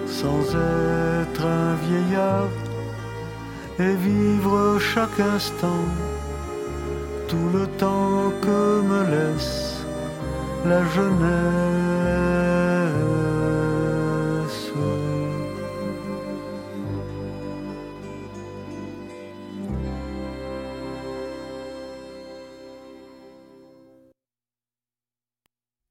[0.07, 2.49] sans être un vieillard
[3.79, 5.85] et vivre chaque instant
[7.29, 9.85] tout le temps que me laisse
[10.65, 11.99] la jeunesse.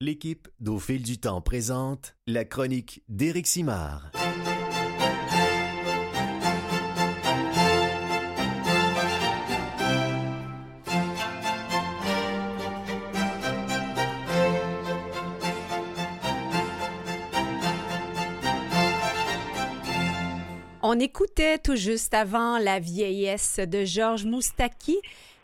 [0.01, 4.11] L'équipe d'Au fil du temps présente la chronique d'Éric Simard.
[20.99, 24.99] On écoutait tout juste avant La vieillesse de Georges Moustaki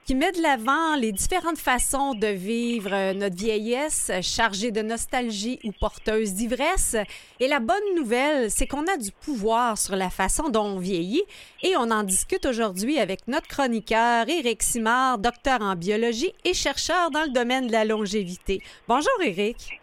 [0.04, 5.60] qui met de l'avant les différentes façons de vivre euh, notre vieillesse, chargée de nostalgie
[5.62, 6.96] ou porteuse d'ivresse.
[7.38, 11.22] Et la bonne nouvelle, c'est qu'on a du pouvoir sur la façon dont on vieillit
[11.62, 17.12] et on en discute aujourd'hui avec notre chroniqueur Éric Simard, docteur en biologie et chercheur
[17.12, 18.60] dans le domaine de la longévité.
[18.88, 19.78] Bonjour Éric.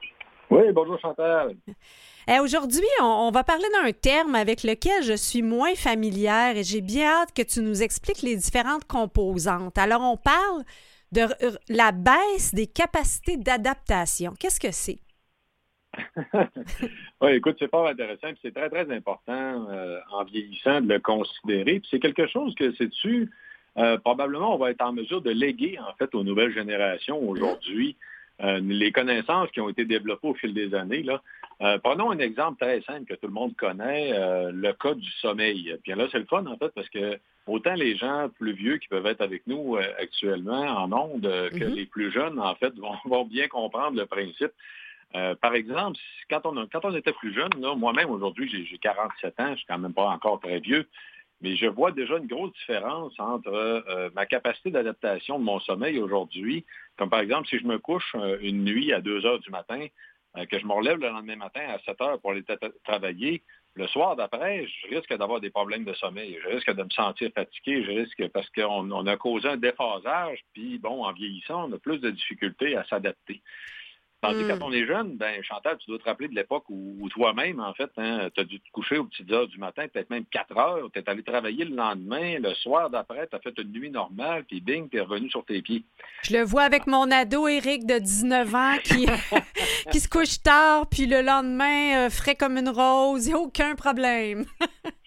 [0.50, 1.56] Oui, bonjour Chantal.
[2.28, 6.82] Eh, Aujourd'hui, on, va parler d'un terme avec lequel je suis moins familière et j'ai
[6.82, 9.78] bien hâte que tu nous expliques les différentes composantes.
[9.78, 10.64] Alors, on parle
[11.12, 11.28] de
[11.68, 14.34] la baisse des capacités d'adaptation.
[14.40, 15.00] Qu'est-ce que c'est?
[17.22, 21.00] Oui, écoute, c'est fort intéressant, puis c'est très, très important euh, en vieillissant de le
[21.00, 21.82] considérer.
[21.90, 23.30] C'est quelque chose que, sais-tu,
[23.78, 27.98] euh, probablement on va être en mesure de léguer, en fait, aux nouvelles générations aujourd'hui.
[28.44, 31.04] euh, les connaissances qui ont été développées au fil des années.
[31.04, 31.22] Là.
[31.62, 35.10] Euh, prenons un exemple très simple que tout le monde connaît, euh, le cas du
[35.22, 35.78] sommeil.
[35.84, 38.88] Bien là, c'est le fun, en fait, parce que autant les gens plus vieux qui
[38.88, 41.76] peuvent être avec nous euh, actuellement en ondes que Mhm.
[41.76, 44.52] les plus jeunes, en fait, vont, vont bien comprendre le principe.
[45.42, 46.00] Par exemple,
[46.30, 49.58] quand on, a- quand on était plus jeune, moi-même aujourd'hui, j'ai j'ai 47 ans, je
[49.58, 50.88] suis quand même pas encore très vieux.
[51.42, 56.00] mais je vois déjà une grosse différence entre euh, ma capacité d'adaptation de mon sommeil
[56.00, 56.64] aujourd'hui,
[56.98, 59.86] comme par exemple si je me couche euh, une nuit à 2 heures du matin,
[60.50, 62.44] que je me relève le lendemain matin à 7 heures pour aller
[62.84, 66.90] travailler, le soir d'après, je risque d'avoir des problèmes de sommeil, je risque de me
[66.90, 71.74] sentir fatigué, je risque parce qu'on a causé un déphasage, puis bon, en vieillissant, on
[71.74, 73.42] a plus de difficultés à s'adapter.
[74.22, 74.64] Tandis que quand hmm.
[74.64, 77.90] on est jeune, ben Chantal, tu dois te rappeler de l'époque où, toi-même, en fait,
[77.98, 80.90] hein, tu as dû te coucher aux petites heures du matin, peut-être même 4 heures,
[80.94, 84.44] tu es allé travailler le lendemain, le soir d'après, tu as fait une nuit normale,
[84.44, 85.84] puis bing, tu es revenu sur tes pieds.
[86.24, 89.08] Je le vois avec mon ado Eric de 19 ans qui,
[89.92, 93.40] qui se couche tard, puis le lendemain, euh, frais comme une rose, il n'y a
[93.40, 94.46] aucun problème.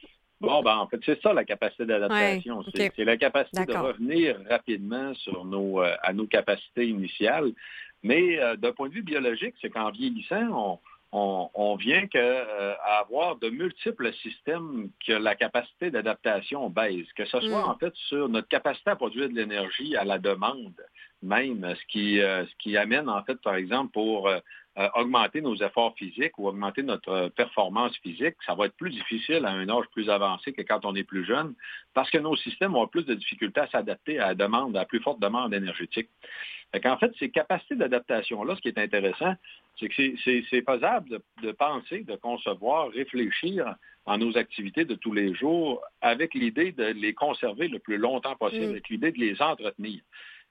[0.44, 2.62] Bon, ben, en fait, c'est ça la capacité d'adaptation.
[2.74, 7.52] c'est la capacité de revenir rapidement sur nos, euh, à nos capacités initiales.
[8.04, 10.80] Mais euh, d'un point de vue biologique, c'est qu'en vieillissant,
[11.10, 17.24] on, vient que, euh, à avoir de multiples systèmes que la capacité d'adaptation baisse, que
[17.24, 17.70] ce soit mm.
[17.70, 20.74] en fait sur notre capacité à produire de l'énergie à la demande
[21.22, 24.28] même, ce qui, euh, ce qui amène en fait, par exemple, pour
[24.94, 29.50] augmenter nos efforts physiques ou augmenter notre performance physique, ça va être plus difficile à
[29.50, 31.54] un âge plus avancé que quand on est plus jeune,
[31.94, 34.84] parce que nos systèmes ont plus de difficultés à s'adapter à la demande, à la
[34.84, 36.08] plus forte demande énergétique.
[36.84, 39.34] En fait, ces capacités d'adaptation-là, ce qui est intéressant,
[39.78, 39.94] c'est que
[40.24, 46.34] c'est faisable de, penser, de concevoir, réfléchir en nos activités de tous les jours avec
[46.34, 48.70] l'idée de les conserver le plus longtemps possible, mm.
[48.70, 50.00] avec l'idée de les entretenir.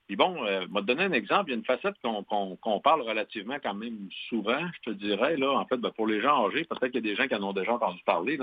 [0.07, 1.49] Puis bon, euh, je vais te donner un exemple.
[1.49, 5.51] Il y a une facette qu'on parle relativement quand même souvent, je te dirais, là,
[5.51, 7.43] en fait, ben, pour les gens âgés, peut-être qu'il y a des gens qui en
[7.43, 8.37] ont déjà entendu parler,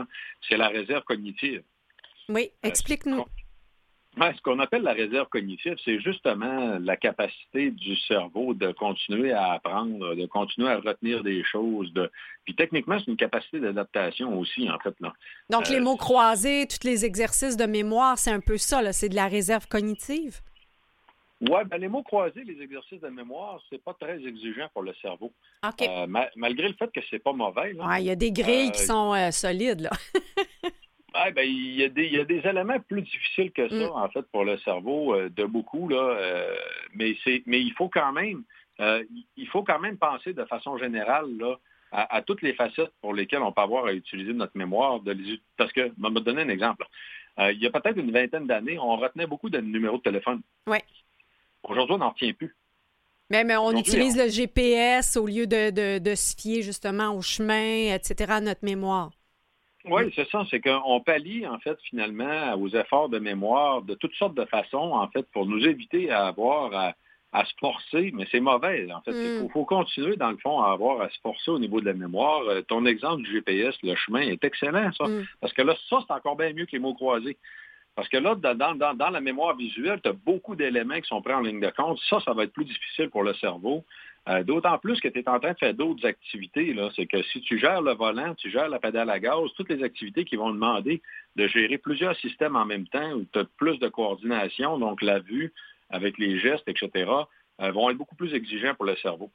[0.48, 1.62] c'est la réserve cognitive.
[2.28, 3.24] Oui, euh, explique-nous
[4.16, 9.52] ce qu'on appelle la réserve cognitive, c'est justement la capacité du cerveau de continuer à
[9.52, 11.92] apprendre, de continuer à retenir des choses.
[11.92, 12.10] De...
[12.44, 14.94] Puis techniquement, c'est une capacité d'adaptation aussi, en fait.
[15.00, 15.12] Là.
[15.48, 19.08] Donc, les euh, mots croisés, tous les exercices de mémoire, c'est un peu ça, c'est
[19.08, 20.40] de la réserve cognitive?
[21.40, 24.92] Oui, ben les mots croisés, les exercices de mémoire, c'est pas très exigeant pour le
[25.00, 25.32] cerveau.
[25.64, 27.74] Euh, malgré le fait que c'est pas mauvais.
[27.98, 29.90] Il y a des grilles qui euh, sont solides, là.
[31.34, 33.92] ben, il, y a des, il y a des éléments plus difficiles que ça, mm.
[33.92, 35.96] en fait, pour le cerveau, euh, de beaucoup, là.
[35.96, 36.54] Euh,
[36.94, 38.44] mais, c'est, mais il faut quand même
[38.80, 39.04] euh,
[39.36, 41.56] il faut quand même penser de façon générale là,
[41.92, 45.00] à, toutes les facettes pour lesquelles on peut avoir à utiliser notre mémoire.
[45.00, 45.14] De
[45.58, 46.86] parce que, je vais me donner un exemple.
[47.38, 50.40] il y a peut-être une vingtaine d'années, on retenait beaucoup de numéros de téléphone.
[50.66, 50.78] Oui.
[51.62, 52.56] Aujourd'hui, on n'en retient plus.
[53.30, 57.22] Mais, mais on utilise le GPS au lieu de, de, de, se fier justement au
[57.22, 59.12] chemin, etc., à notre mémoire.
[59.84, 60.44] Oui, c'est ça.
[60.50, 64.92] C'est qu'on pallie, en fait, finalement, aux efforts de mémoire de toutes sortes de façons,
[64.92, 66.94] en fait, pour nous éviter à avoir
[67.32, 68.88] à, se forcer, mais c'est mauvais.
[68.92, 69.48] En fait, il mm.
[69.50, 72.42] faut, continuer, dans le fond, à avoir à se forcer au niveau de la mémoire.
[72.48, 75.06] Euh, ton exemple du GPS, le chemin, est excellent, ça.
[75.06, 75.24] Mm.
[75.40, 77.38] Parce que là, ça, c'est encore bien mieux que les mots croisés.
[77.96, 81.40] Parce que là, dans, la mémoire visuelle, tu as beaucoup d'éléments qui sont pris en
[81.40, 81.98] ligne de compte.
[82.08, 83.84] Ça, ça va être plus difficile pour le cerveau.
[84.28, 86.76] Euh, d'autant plus que tu es en train de faire d'autres activités.
[86.94, 89.82] C'est que si tu gères le volant, tu gères la pédale à gaz, toutes les
[89.82, 91.00] activités qui vont demander
[91.36, 95.20] de gérer plusieurs systèmes en même temps, où tu as plus de coordination, donc la
[95.20, 95.52] vue
[95.88, 97.10] avec les gestes, etc.,
[97.60, 99.30] euh, vont être beaucoup plus exigeants pour le cerveau.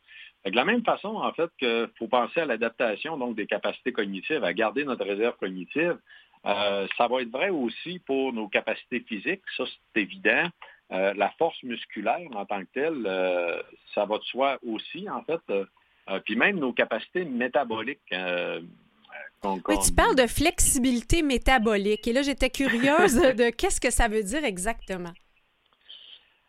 [0.45, 4.43] de la même façon, en fait, qu'il faut penser à l'adaptation donc des capacités cognitives,
[4.43, 5.97] à garder notre réserve cognitive.
[6.45, 10.47] Euh, ça va être vrai aussi pour nos capacités physiques, ça c'est évident.
[10.91, 13.59] Euh, la force musculaire en tant que telle, euh,
[13.95, 15.41] ça va de soi aussi, en fait.
[16.25, 18.13] Puis même nos capacités métaboliques.
[18.13, 22.07] oui, tu parles de flexibilité métabolique.
[22.07, 25.13] Et là, j'étais curieuse de qu'est-ce que ça veut dire exactement?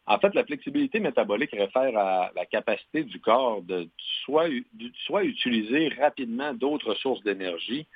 [0.07, 3.88] En fait, la flexibilité métabolique réfère à la capacité du corps de
[4.24, 7.88] soit, de soit utiliser rapidement d'autres sources d'énergie,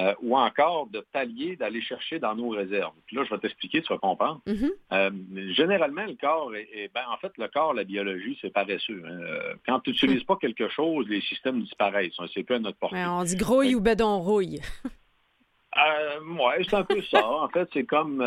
[0.00, 2.94] euh, ou encore de pallier, d'aller chercher dans nos réserves.
[3.06, 4.40] Puis là, je vais t'expliquer, tu vas comprendre.
[4.46, 4.70] Mm-hmm.
[4.92, 5.10] Euh,
[5.54, 9.02] généralement, le corps, est, ben, en fait, le corps, la biologie, c'est paresseux.
[9.04, 9.18] Hein.
[9.22, 12.12] Euh, quand tu n'utilises pas quelque chose, les systèmes disparaissent.
[12.32, 13.04] C'est plus à notre portée.
[13.04, 14.60] on dit grouille ou bedon rouille.
[15.74, 17.28] oui, c'est un peu ça.
[17.28, 18.24] En fait, c'est comme,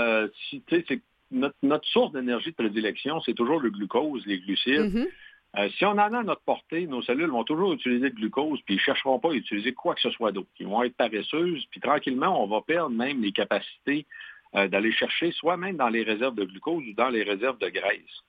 [0.49, 0.99] si, tu sais,
[1.32, 4.93] notre, notre, source d'énergie de prédilection, c'est toujours le glucose, les glucides.
[4.93, 5.07] Mm-hmm.
[5.58, 8.62] Euh, si on en a à notre portée, nos cellules vont toujours utiliser le glucose,
[8.62, 10.49] puis ils ne chercheront pas à utiliser quoi que ce soit d'autre.
[10.60, 14.06] Ils vont être paresseuses, puis tranquillement, on va perdre même les capacités
[14.56, 17.68] euh, d'aller chercher, soit même dans les réserves de glucose ou dans les réserves de
[17.68, 18.24] graisse.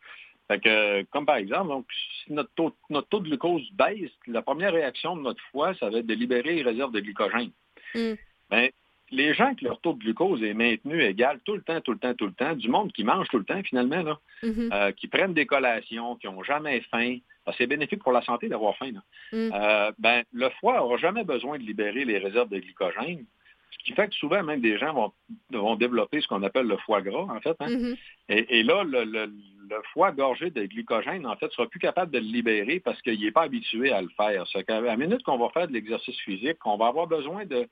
[0.49, 1.87] Fait que, comme par exemple, donc,
[2.25, 5.91] si notre taux, notre taux de glucose baisse, la première réaction de notre foie, ça
[5.91, 7.53] va être de libérer les réserves de glycogène.
[7.95, 8.15] Mm.
[8.51, 8.71] Ben,
[9.13, 11.99] les gens que leur taux de glucose est maintenu égal tout le temps, tout le
[11.99, 14.73] temps, tout le temps, du monde qui mange tout le temps finalement, là, mm-hmm.
[14.73, 17.19] euh, qui prennent des collations, qui n'ont jamais faim,
[17.59, 18.93] c'est bénéfique pour la santé d'avoir faim.
[19.33, 19.51] Mm.
[19.53, 23.25] Euh, ben, le foie n'aura jamais besoin de libérer les réserves de glycogène.
[23.71, 25.13] Ce qui fait que souvent, même des gens vont,
[25.51, 27.57] vont développer ce qu'on appelle le foie gras, en fait.
[27.61, 27.69] hein.
[27.69, 27.97] Mhm.
[28.29, 29.33] Et, et là, le, le-
[29.73, 33.21] le foie gorgé de glycogène, en fait, sera plus capable de le libérer parce qu'il
[33.21, 34.47] n'est pas habitué à le faire.
[34.53, 37.69] C'est qu'à la minute qu'on va faire de l'exercice physique, on va avoir besoin de,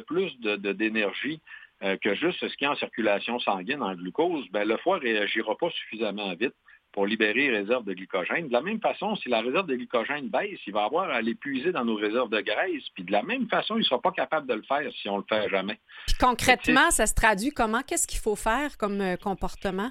[0.00, 1.40] plus d'énergie
[1.82, 5.02] euh, que juste ce qui est en circulation sanguine en glucose, ben, le foie ne
[5.02, 6.54] réagira pas suffisamment vite
[6.92, 8.48] pour libérer les réserves de glycogène.
[8.48, 11.72] De la même façon, si la réserve de glycogène baisse, il va avoir à l'épuiser
[11.72, 12.84] dans nos réserves de graisse.
[12.94, 15.16] Puis de la même façon, il ne sera pas capable de le faire si on
[15.16, 15.80] ne le fait jamais.
[16.20, 17.80] Concrètement, ça se traduit comment?
[17.82, 19.90] Qu'est-ce qu'il faut faire comme euh, comportement?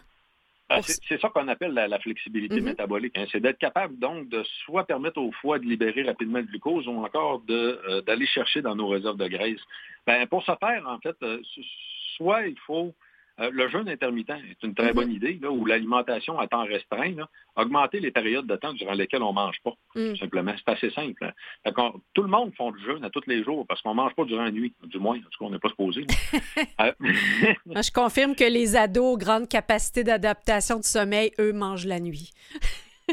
[0.73, 2.65] Ah, C'est ça qu'on appelle la, la flexibilité Mhm.
[2.65, 3.17] métabolique.
[3.17, 3.25] hein.
[3.31, 7.03] C'est d'être capable donc de soit permettre au foie de libérer rapidement le glucose ou
[7.03, 9.59] encore euh, d'aller chercher dans nos réserves de graisse.
[10.07, 11.61] Ben, pour ce faire, en fait, euh, so-
[12.17, 12.93] soit il faut
[13.41, 14.93] euh, le jeûne intermittent est une très Mhm.
[14.93, 18.93] bonne idée, là, ou l'alimentation à temps restreint, là, augmenter les périodes de temps durant
[18.93, 20.11] lesquelles on ne mange pas, Mm.
[20.11, 20.53] tout simplement.
[20.57, 21.23] C'est assez simple.
[21.25, 21.31] hein.
[21.63, 21.73] Fait
[22.13, 24.23] tout le monde font du jeûne à tous les jours parce qu'on ne mange pas
[24.25, 26.05] durant la nuit, du moins, en tout cas, on n'est pas supposé.
[26.79, 26.91] Euh,
[27.67, 32.31] je confirme que les ados, grande capacité d'adaptation du sommeil, eux, mangent la nuit.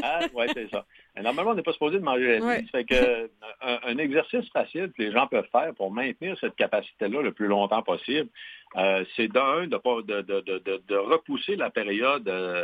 [0.01, 0.85] Ah, oui, c'est ça.
[1.21, 2.45] Normalement, on n'est pas supposé de manger la nuit.
[2.45, 2.61] Ouais.
[2.71, 3.27] Ça fait que, euh,
[3.61, 7.47] un, un exercice facile que les gens peuvent faire pour maintenir cette capacité-là le plus
[7.47, 8.29] longtemps possible,
[8.77, 12.63] euh, c'est d'un, de, pas- de, de, de, repousser la période euh,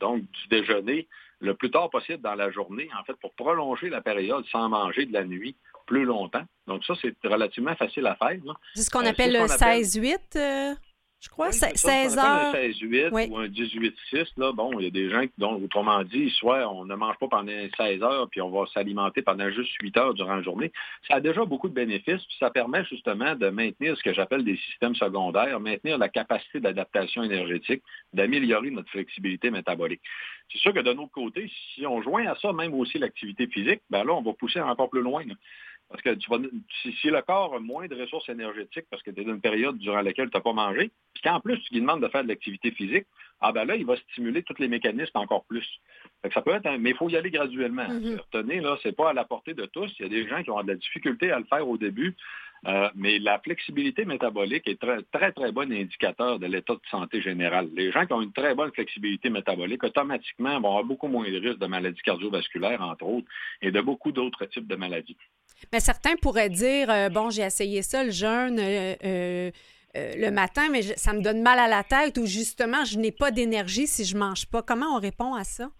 [0.00, 1.08] donc du déjeuner
[1.40, 5.06] le plus tard possible dans la journée, en fait, pour prolonger la période sans manger
[5.06, 5.54] de la nuit
[5.86, 6.42] plus longtemps.
[6.66, 8.36] Donc ça, c'est relativement facile à faire.
[8.74, 10.74] C'est ce qu'on Euh, appelle le ce qu'on appelle- 16-8, euh,
[11.20, 12.54] je crois, Oui, se- c'est ça, 16 ce qu'on appelle heures.
[12.54, 13.26] Un 16-8 Oui.
[13.30, 16.68] ou un 18-6, là, bon, il y a des gens qui, donc, autrement dit, soit
[16.72, 20.14] on ne mange pas pendant 16 heures, puis on va s'alimenter pendant juste 8 heures
[20.14, 20.70] durant la journée.
[21.08, 24.44] Ça a déjà beaucoup de bénéfices, puis ça permet justement de maintenir ce que j'appelle
[24.44, 30.02] des systèmes secondaires, maintenir la capacité d'adaptation énergétique, d'améliorer notre flexibilité métabolique.
[30.52, 33.80] C'est sûr que de notre côté, si on joint à ça même aussi l'activité physique,
[33.90, 35.24] ben là, on va pousser encore plus loin.
[35.26, 35.34] là.
[35.90, 36.36] Parce que tu vas,
[36.82, 39.40] si, si le corps a moins de ressources énergétiques parce que tu es dans une
[39.40, 42.22] période durant laquelle tu n'as pas mangé, puis qu'en plus tu lui demandes de faire
[42.22, 43.06] de l'activité physique,
[43.40, 45.66] ah ben là, il va stimuler tous les mécanismes encore plus.
[46.22, 47.88] Fait que ça peut être un- mais il faut y aller graduellement.
[47.88, 48.18] Mhm.
[48.32, 49.90] Retenez, là, c'est pas à la portée de tous.
[49.98, 52.14] Il y a des gens qui ont de la difficulté à le faire au début.
[52.66, 57.22] Euh, mais la flexibilité métabolique est très, très, très bon indicateur de l'état de santé
[57.22, 57.68] général.
[57.72, 61.38] Les gens qui ont une très bonne flexibilité métabolique, automatiquement, vont avoir beaucoup moins de
[61.38, 63.28] risques de maladies cardiovasculaires, entre autres,
[63.62, 65.16] et de beaucoup d'autres types de maladies.
[65.72, 69.50] Mais certains pourraient dire euh, bon, j'ai essayé ça, le jeûne euh, euh,
[70.16, 73.30] le matin, mais ça me donne mal à la tête ou justement, je n'ai pas
[73.30, 74.62] d'énergie si je mange pas.
[74.62, 75.70] Comment on répond à ça?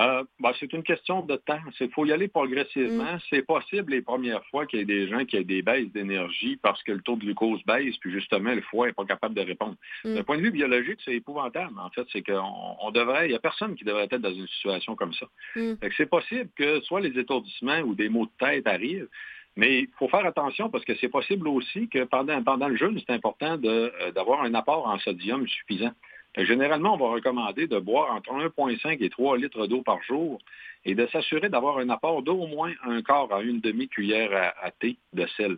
[0.00, 1.60] Euh, ben, c'est une question de temps.
[1.78, 3.18] Il faut y aller progressivement.
[3.28, 6.56] C'est possible les premières fois qu'il y ait des gens qui aient des baisses d'énergie
[6.62, 9.42] parce que le taux de glucose baisse, puis justement, le foie n'est pas capable de
[9.42, 9.76] répondre.
[10.04, 10.14] Mm.
[10.14, 11.78] D'un point de vue biologique, c'est épouvantable.
[11.78, 14.48] En fait, c'est qu'on on devrait, il n'y a personne qui devrait être dans une
[14.48, 15.26] situation comme ça.
[15.56, 15.74] Mm.
[15.96, 19.08] C'est possible que soit les étourdissements ou des maux de tête arrivent,
[19.56, 22.98] mais il faut faire attention parce que c'est possible aussi que pendant, pendant le jeûne,
[23.06, 25.92] c'est important euh, d'avoir un apport en sodium suffisant.
[26.34, 30.38] Que Généralement, on va recommander de boire entre 1,5 et 3 litres d'eau par jour
[30.84, 34.70] et de s'assurer d'avoir un apport d'au moins un quart à une demi-cuillère à, à
[34.70, 35.56] thé de sel.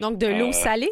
[0.00, 0.90] Donc, de l'eau Euh, salée?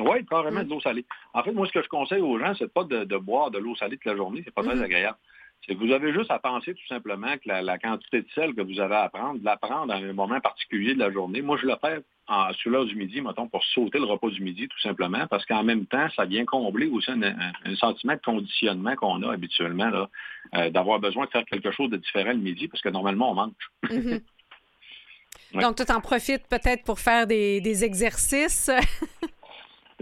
[0.00, 0.64] Oui, carrément Mm.
[0.64, 1.04] de l'eau salée.
[1.32, 3.58] En fait, moi, ce que je conseille aux gens, c'est pas de, de boire de
[3.58, 4.42] l'eau salée toute la journée.
[4.44, 4.82] C'est pas très Mhm.
[4.82, 5.18] agréable.
[5.66, 8.54] C'est que vous avez juste à penser tout simplement que la, la quantité de sel
[8.54, 11.40] que vous avez à prendre, de la prendre à un moment particulier de la journée.
[11.40, 14.42] Moi, je le fais en, sur l'heure du midi, mettons, pour sauter le repas du
[14.42, 18.14] midi, tout simplement, parce qu'en même temps, ça vient combler aussi un, un- un sentiment
[18.14, 20.08] de conditionnement qu'on a habituellement, là,
[20.54, 23.34] euh, d'avoir besoin de faire quelque chose de différent le midi, parce que normalement, on
[23.34, 23.52] mange.
[23.90, 24.20] Mhm.
[25.52, 25.62] Ouais.
[25.62, 28.70] Donc, tu t'en profites peut-être pour faire des, des exercices.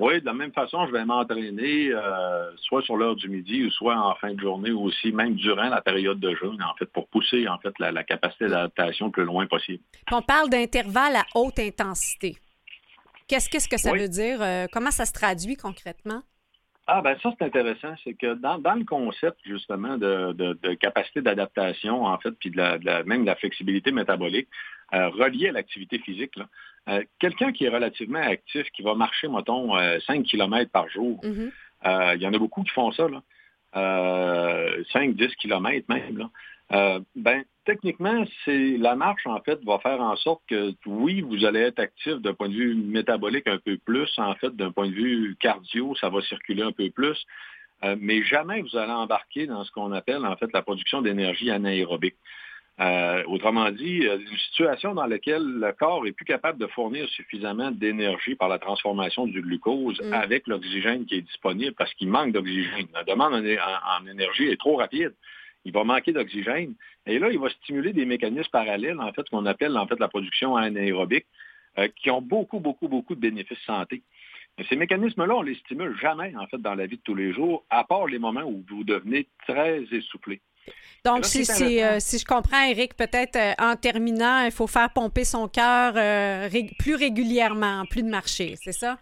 [0.04, 3.70] Oui, de la même façon, je vais m'entraîner euh, soit sur l'heure du midi ou
[3.70, 6.86] soit en fin de journée ou aussi, même durant la période de jeûne, en fait,
[6.86, 9.82] pour pousser en fait la, la capacité d'adaptation le plus loin possible.
[10.06, 12.36] Puis on parle d'intervalle à haute intensité.
[13.28, 14.00] Qu'est-ce que ça Oui.
[14.00, 14.42] veut dire?
[14.42, 16.22] Euh, comment ça se traduit concrètement?
[16.88, 20.74] Ah ben ça c'est intéressant, c'est que dans, dans le concept justement de, de- de
[20.74, 24.48] capacité d'adaptation en fait, puis de la, de la- même de la flexibilité métabolique
[24.92, 26.46] euh, reliée à l'activité physique, là,
[26.88, 31.20] euh, quelqu'un qui est relativement actif, qui va marcher, mettons, euh, 5 km par jour,
[31.22, 31.50] Mhm.
[31.86, 33.22] euh, il y en a beaucoup qui font ça, là,
[33.76, 36.30] euh, 5-10 km même, là.
[36.72, 41.44] Euh, ben, techniquement, c'est la marche, en fait, va faire en sorte que, oui, vous
[41.44, 44.88] allez être actif d'un point de vue métabolique un peu plus, en fait, d'un point
[44.88, 47.26] de vue cardio, ça va circuler un peu plus,
[47.84, 51.50] euh, mais jamais vous allez embarquer dans ce qu'on appelle, en fait, la production d'énergie
[51.50, 52.16] anaérobique.
[52.82, 57.08] Euh, autrement dit, euh, une situation dans laquelle le corps est plus capable de fournir
[57.10, 60.12] suffisamment d'énergie par la transformation du glucose Mm.
[60.14, 62.88] avec l'oxygène qui est disponible parce qu'il manque d'oxygène.
[62.94, 65.14] La demande en, en- en énergie est trop rapide.
[65.64, 66.74] Il va manquer d'oxygène.
[67.06, 70.08] Et là, il va stimuler des mécanismes parallèles, en fait, qu'on appelle en fait la
[70.08, 71.26] production anaérobique.
[71.78, 74.02] euh, qui ont beaucoup, beaucoup, beaucoup de bénéfices santé.
[74.58, 77.32] Mais ces mécanismes-là, on les stimule jamais, en fait, dans la vie de tous les
[77.32, 80.42] jours, à part les moments où vous devenez très essoufflé.
[81.04, 81.42] Donc, si,
[81.82, 85.94] euh, si, je comprends, Eric, peut-être euh, en terminant, il faut faire pomper son cœur
[85.96, 86.48] euh,
[86.78, 88.98] plus régulièrement, plus de marcher, c'est ça?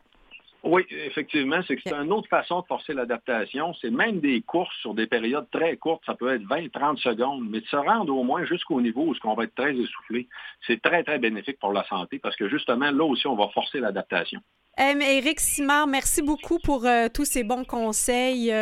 [0.62, 3.74] Oui, effectivement, c'est c'est une autre façon de forcer l'adaptation.
[3.80, 7.60] C'est même des courses sur des périodes très courtes, ça peut être 20-30 secondes, mais
[7.60, 10.28] de se rendre au moins jusqu'au niveau où on va être très essoufflé,
[10.66, 13.80] c'est très, très bénéfique pour la santé parce que justement, là aussi, on va forcer
[13.80, 14.40] l'adaptation.
[14.78, 18.52] Éric Simard, merci beaucoup pour tous ces bons conseils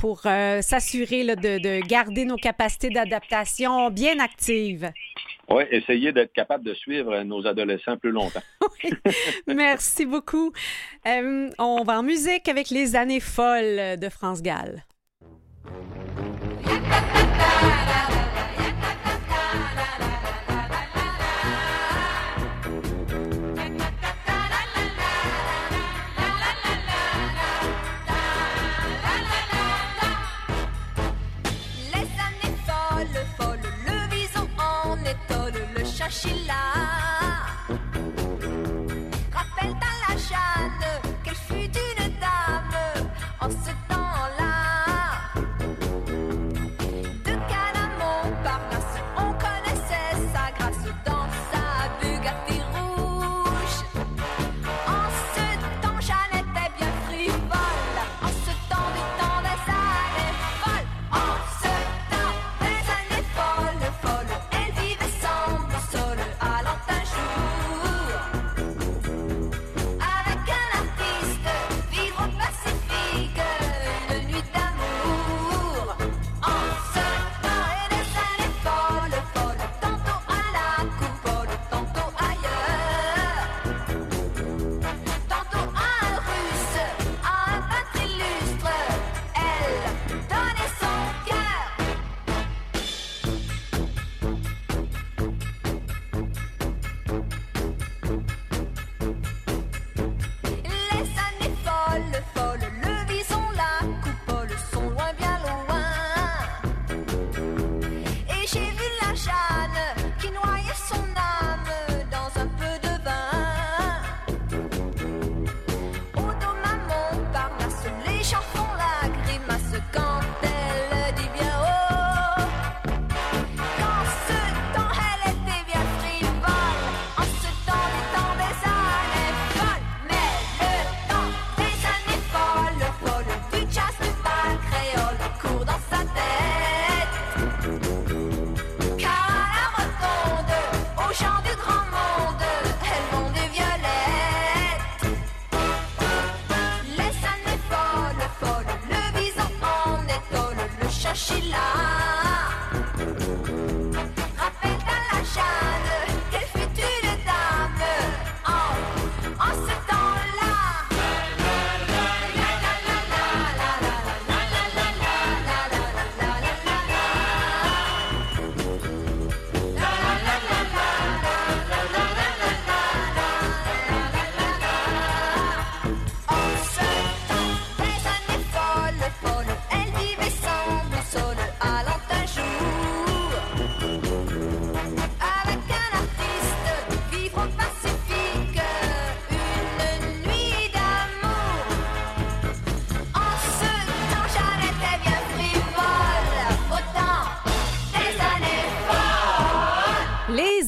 [0.00, 4.90] pour euh, s'assurer de, garder nos capacités d'adaptation bien actives.
[5.50, 8.40] Oui, essayer d'être capable de suivre nos adolescents plus longtemps.
[9.46, 10.52] Merci beaucoup.
[11.06, 14.84] Euh, on va en musique avec les années folles de France Gall.
[36.10, 36.89] she lies.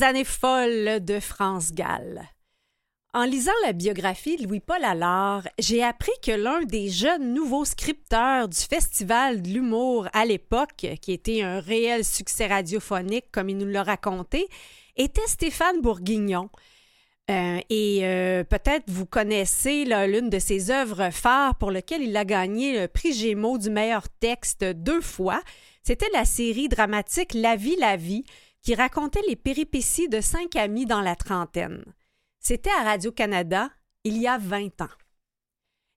[0.03, 2.23] Années folles de France Gall.
[3.15, 8.49] En lisant la biographie de Louis-Paul Allard, j'ai appris que l'un des jeunes nouveaux scripteurs
[8.49, 13.67] du Festival de l'humour à l'époque, qui était un réel succès radiophonique comme il nous
[13.67, 14.49] l'a raconté,
[14.97, 16.49] était Stéphane Bourguignon.
[17.31, 22.25] Euh, et euh, peut-être vous connaissez l'une de ses œuvres phares pour laquelle il a
[22.25, 25.41] gagné le prix Gémeaux du meilleur texte deux fois.
[25.83, 28.25] C'était la série dramatique La vie, la vie,
[28.63, 31.85] qui racontait les péripéties de cinq amis dans la trentaine.
[32.39, 33.71] C'était à Radio-Canada
[34.05, 34.89] il y a 20 ans.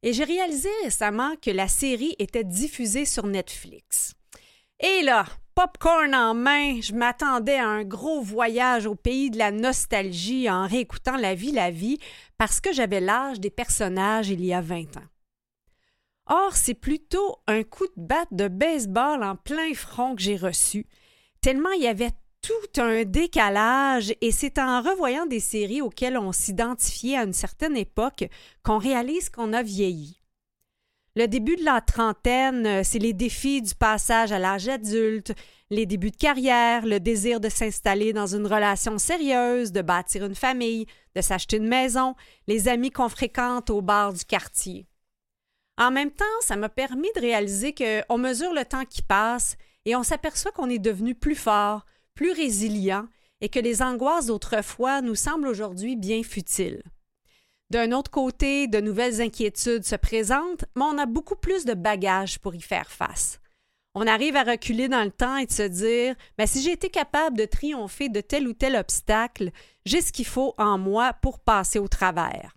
[0.04, 4.14] Et j'ai réalisé récemment que la série était diffusée sur Netflix.
[4.80, 9.52] Et là, popcorn en main, je m'attendais à un gros voyage au pays de la
[9.52, 11.98] nostalgie en réécoutant La vie, la vie,
[12.38, 15.10] parce que j'avais l'âge des personnages il y a 20 ans.
[16.28, 20.88] Or, c'est plutôt un coup de batte de baseball en plein front que j'ai reçu,
[21.42, 22.12] tellement il y avait
[22.46, 27.76] tout un décalage et c'est en revoyant des séries auxquelles on s'identifiait à une certaine
[27.76, 28.26] époque
[28.64, 30.22] qu'on réalise qu'on a vieilli.
[31.16, 35.34] Le début de la trentaine, euh, c'est les défis du passage à l'âge adulte,
[35.72, 40.36] les débuts de carrière, le désir de s'installer dans une relation sérieuse, de bâtir une
[40.36, 40.86] famille,
[41.16, 42.16] de s'acheter une maison,
[42.48, 44.88] les amis qu'on fréquente au bar du quartier.
[45.80, 49.96] En même temps, ça m'a permis de réaliser qu'on mesure le temps qui passe et
[49.96, 51.86] on s'aperçoit qu'on est devenu plus fort,
[52.16, 53.08] plus résilient
[53.42, 56.82] et que les angoisses d'autrefois nous semblent aujourd'hui bien futiles.
[57.70, 62.40] D'un autre côté, de nouvelles inquiétudes se présentent, mais on a beaucoup plus de bagages
[62.40, 63.40] pour y faire face.
[63.96, 66.90] On arrive à reculer dans le temps et de se dire ben, si j'ai été
[66.90, 69.52] capable de triompher de tel ou tel obstacle,
[69.86, 72.56] j'ai ce qu'il faut en moi pour passer au travers.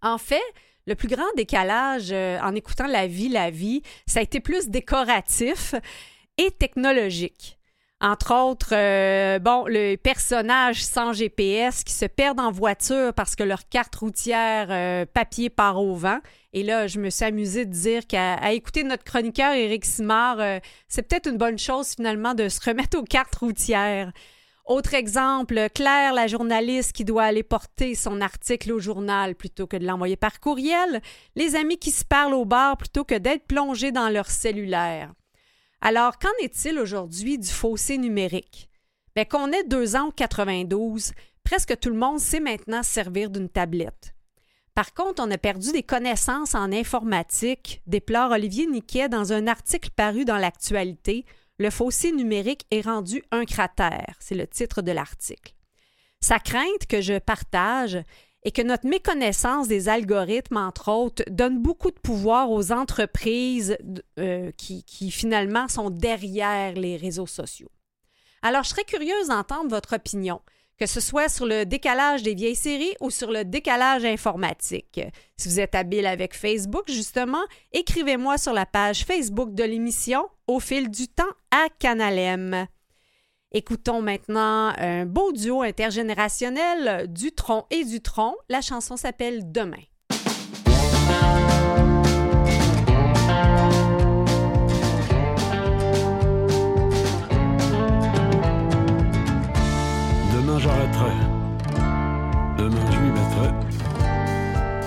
[0.00, 0.42] En fait,
[0.86, 4.68] le plus grand décalage euh, en écoutant La vie, la vie, ça a été plus
[4.68, 5.74] décoratif
[6.38, 7.57] et technologique.
[8.00, 13.42] Entre autres, euh, bon, le personnage sans GPS qui se perdent en voiture parce que
[13.42, 16.20] leur carte routière euh, papier part au vent.
[16.52, 20.60] Et là, je me suis amusée de dire qu'à écouter notre chroniqueur Éric Simard, euh,
[20.86, 24.12] c'est peut-être une bonne chose finalement de se remettre aux cartes routières.
[24.64, 29.76] Autre exemple, Claire, la journaliste qui doit aller porter son article au journal plutôt que
[29.76, 31.00] de l'envoyer par courriel,
[31.34, 35.10] les amis qui se parlent au bar plutôt que d'être plongés dans leur cellulaire.
[35.80, 38.68] Alors, qu'en est-il aujourd'hui du fossé numérique?
[39.14, 41.12] Bien, qu'on ait deux ans ou 92,
[41.44, 44.14] presque tout le monde sait maintenant servir d'une tablette.
[44.74, 49.90] Par contre, on a perdu des connaissances en informatique, déplore Olivier Niquet dans un article
[49.90, 51.24] paru dans l'actualité.
[51.58, 54.14] Le fossé numérique est rendu un cratère.
[54.20, 55.54] C'est le titre de l'article.
[56.20, 57.98] Sa crainte que je partage
[58.44, 63.76] et que notre méconnaissance des algorithmes, entre autres, donne beaucoup de pouvoir aux entreprises
[64.18, 67.70] euh, qui, qui finalement sont derrière les réseaux sociaux.
[68.42, 70.40] Alors, je serais curieuse d'entendre votre opinion
[70.78, 75.00] que ce soit sur le décalage des vieilles séries ou sur le décalage informatique.
[75.36, 80.60] Si vous êtes habile avec Facebook, justement, écrivez-moi sur la page Facebook de l'émission Au
[80.60, 82.68] fil du temps à Canalem.
[83.50, 88.34] Écoutons maintenant un beau duo intergénérationnel, Dutron et Dutron.
[88.50, 89.78] La chanson s'appelle Demain.
[100.34, 101.12] Demain j'arrêterai.
[102.58, 103.48] Demain je m'y mettrai.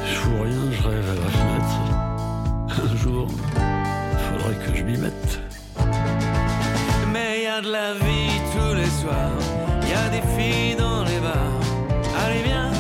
[0.06, 1.80] Je fous rien, je rêve à la fenêtre.
[2.84, 5.40] Un jour, faudrait que je m'y mette.
[7.12, 8.31] Mais y a de la vie
[9.02, 9.44] soirs,
[9.90, 11.62] y a des filles dans les bars.
[12.24, 12.72] Allez viens,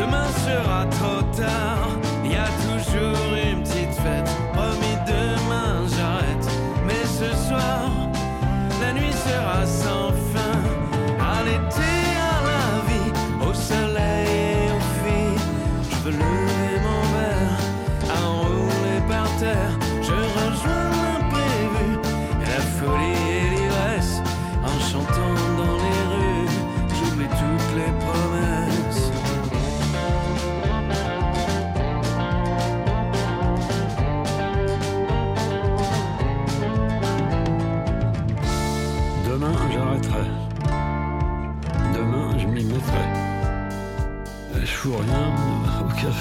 [0.00, 1.88] demain sera trop tard.
[2.24, 3.47] Y a toujours une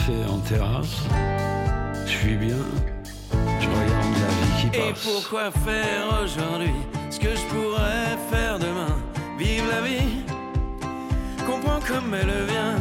[0.07, 1.03] café en terrasse.
[2.05, 2.55] Je suis bien.
[3.59, 5.03] Je regarde la vie qui Et passe.
[5.03, 6.73] pourquoi faire aujourd'hui
[7.09, 8.95] ce que je pourrais faire demain?
[9.37, 10.23] Vive la vie,
[11.45, 12.77] comprends comme elle vient.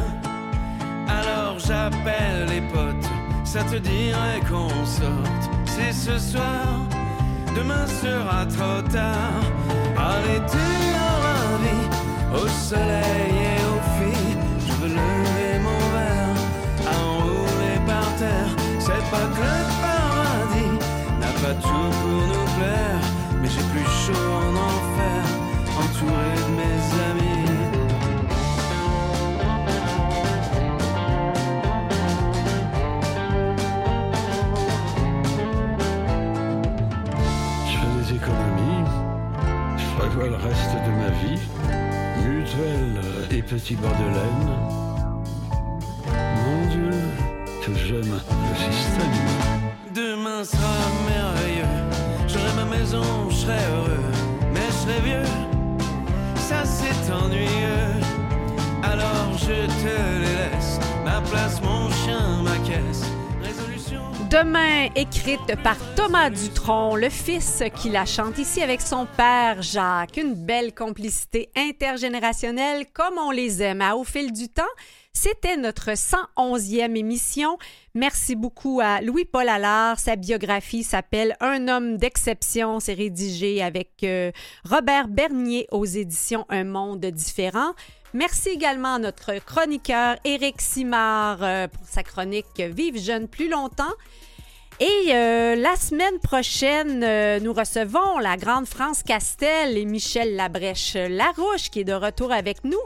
[1.07, 3.09] Alors j'appelle les potes,
[3.43, 5.43] ça te dirait qu'on sorte.
[5.65, 6.65] C'est ce soir,
[7.55, 9.43] demain sera trop tard.
[10.25, 11.87] L'été, à la vie,
[12.43, 13.66] au soleil et aux
[19.11, 20.75] pas que le paradis
[21.19, 23.03] n'a pas tout pour nous plaire,
[23.41, 25.23] mais j'ai plus chaud en enfer,
[25.79, 27.47] entouré de mes amis.
[37.65, 38.85] Je fais des économies.
[39.77, 41.41] Je prévois le reste de ma vie.
[42.25, 43.01] Mutuelle
[43.31, 44.66] et petit bord de laine.
[47.73, 49.11] Que j'aime le système.
[49.93, 50.75] Demain sera
[51.07, 51.65] merveilleux,
[52.27, 54.11] j'aurai ma maison, je serai heureux,
[54.53, 55.29] mais je serai vieux,
[56.35, 57.93] ça c'est ennuyeux.
[58.83, 63.03] Alors je te les laisse, ma place, mon chien, ma caisse.
[63.41, 64.01] Résolution.
[64.29, 70.17] Demain, écrite par Thomas Dutronc, le fils qui la chante ici avec son père Jacques.
[70.17, 74.63] Une belle complicité intergénérationnelle comme on les aime au fil du temps.
[75.19, 77.57] C'était notre 111e émission.
[77.95, 79.99] Merci beaucoup à Louis-Paul Allard.
[79.99, 82.79] Sa biographie s'appelle Un homme d'exception.
[82.79, 84.31] C'est rédigé avec euh,
[84.63, 87.71] Robert Bernier aux éditions Un monde différent.
[88.13, 93.95] Merci également à notre chroniqueur Éric Simard euh, pour sa chronique Vive jeune plus longtemps.
[94.79, 96.99] Et euh, la semaine prochaine,
[97.43, 102.63] nous recevons la grande France Castel et Michel Labrèche Larouche qui est de retour avec
[102.63, 102.77] nous.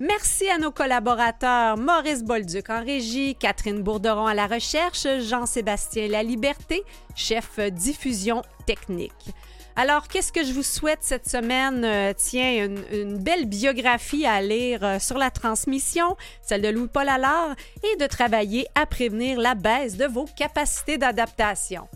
[0.00, 6.22] Merci à nos collaborateurs Maurice Bolduc en régie, Catherine Bourderon à la recherche, Jean-Sébastien La
[6.22, 6.84] Liberté,
[7.16, 9.34] chef diffusion technique.
[9.74, 11.84] Alors, qu'est-ce que je vous souhaite cette semaine?
[11.84, 17.54] Euh, tiens, une, belle biographie à lire euh, sur la transmission, celle de Louis-Paul Allard,
[17.82, 21.88] et de travailler à prévenir la baisse de vos capacités d'adaptation.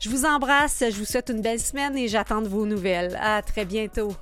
[0.00, 3.18] Je vous embrasse, je vous souhaite une belle semaine et j'attends de vos nouvelles.
[3.20, 4.12] À très bientôt.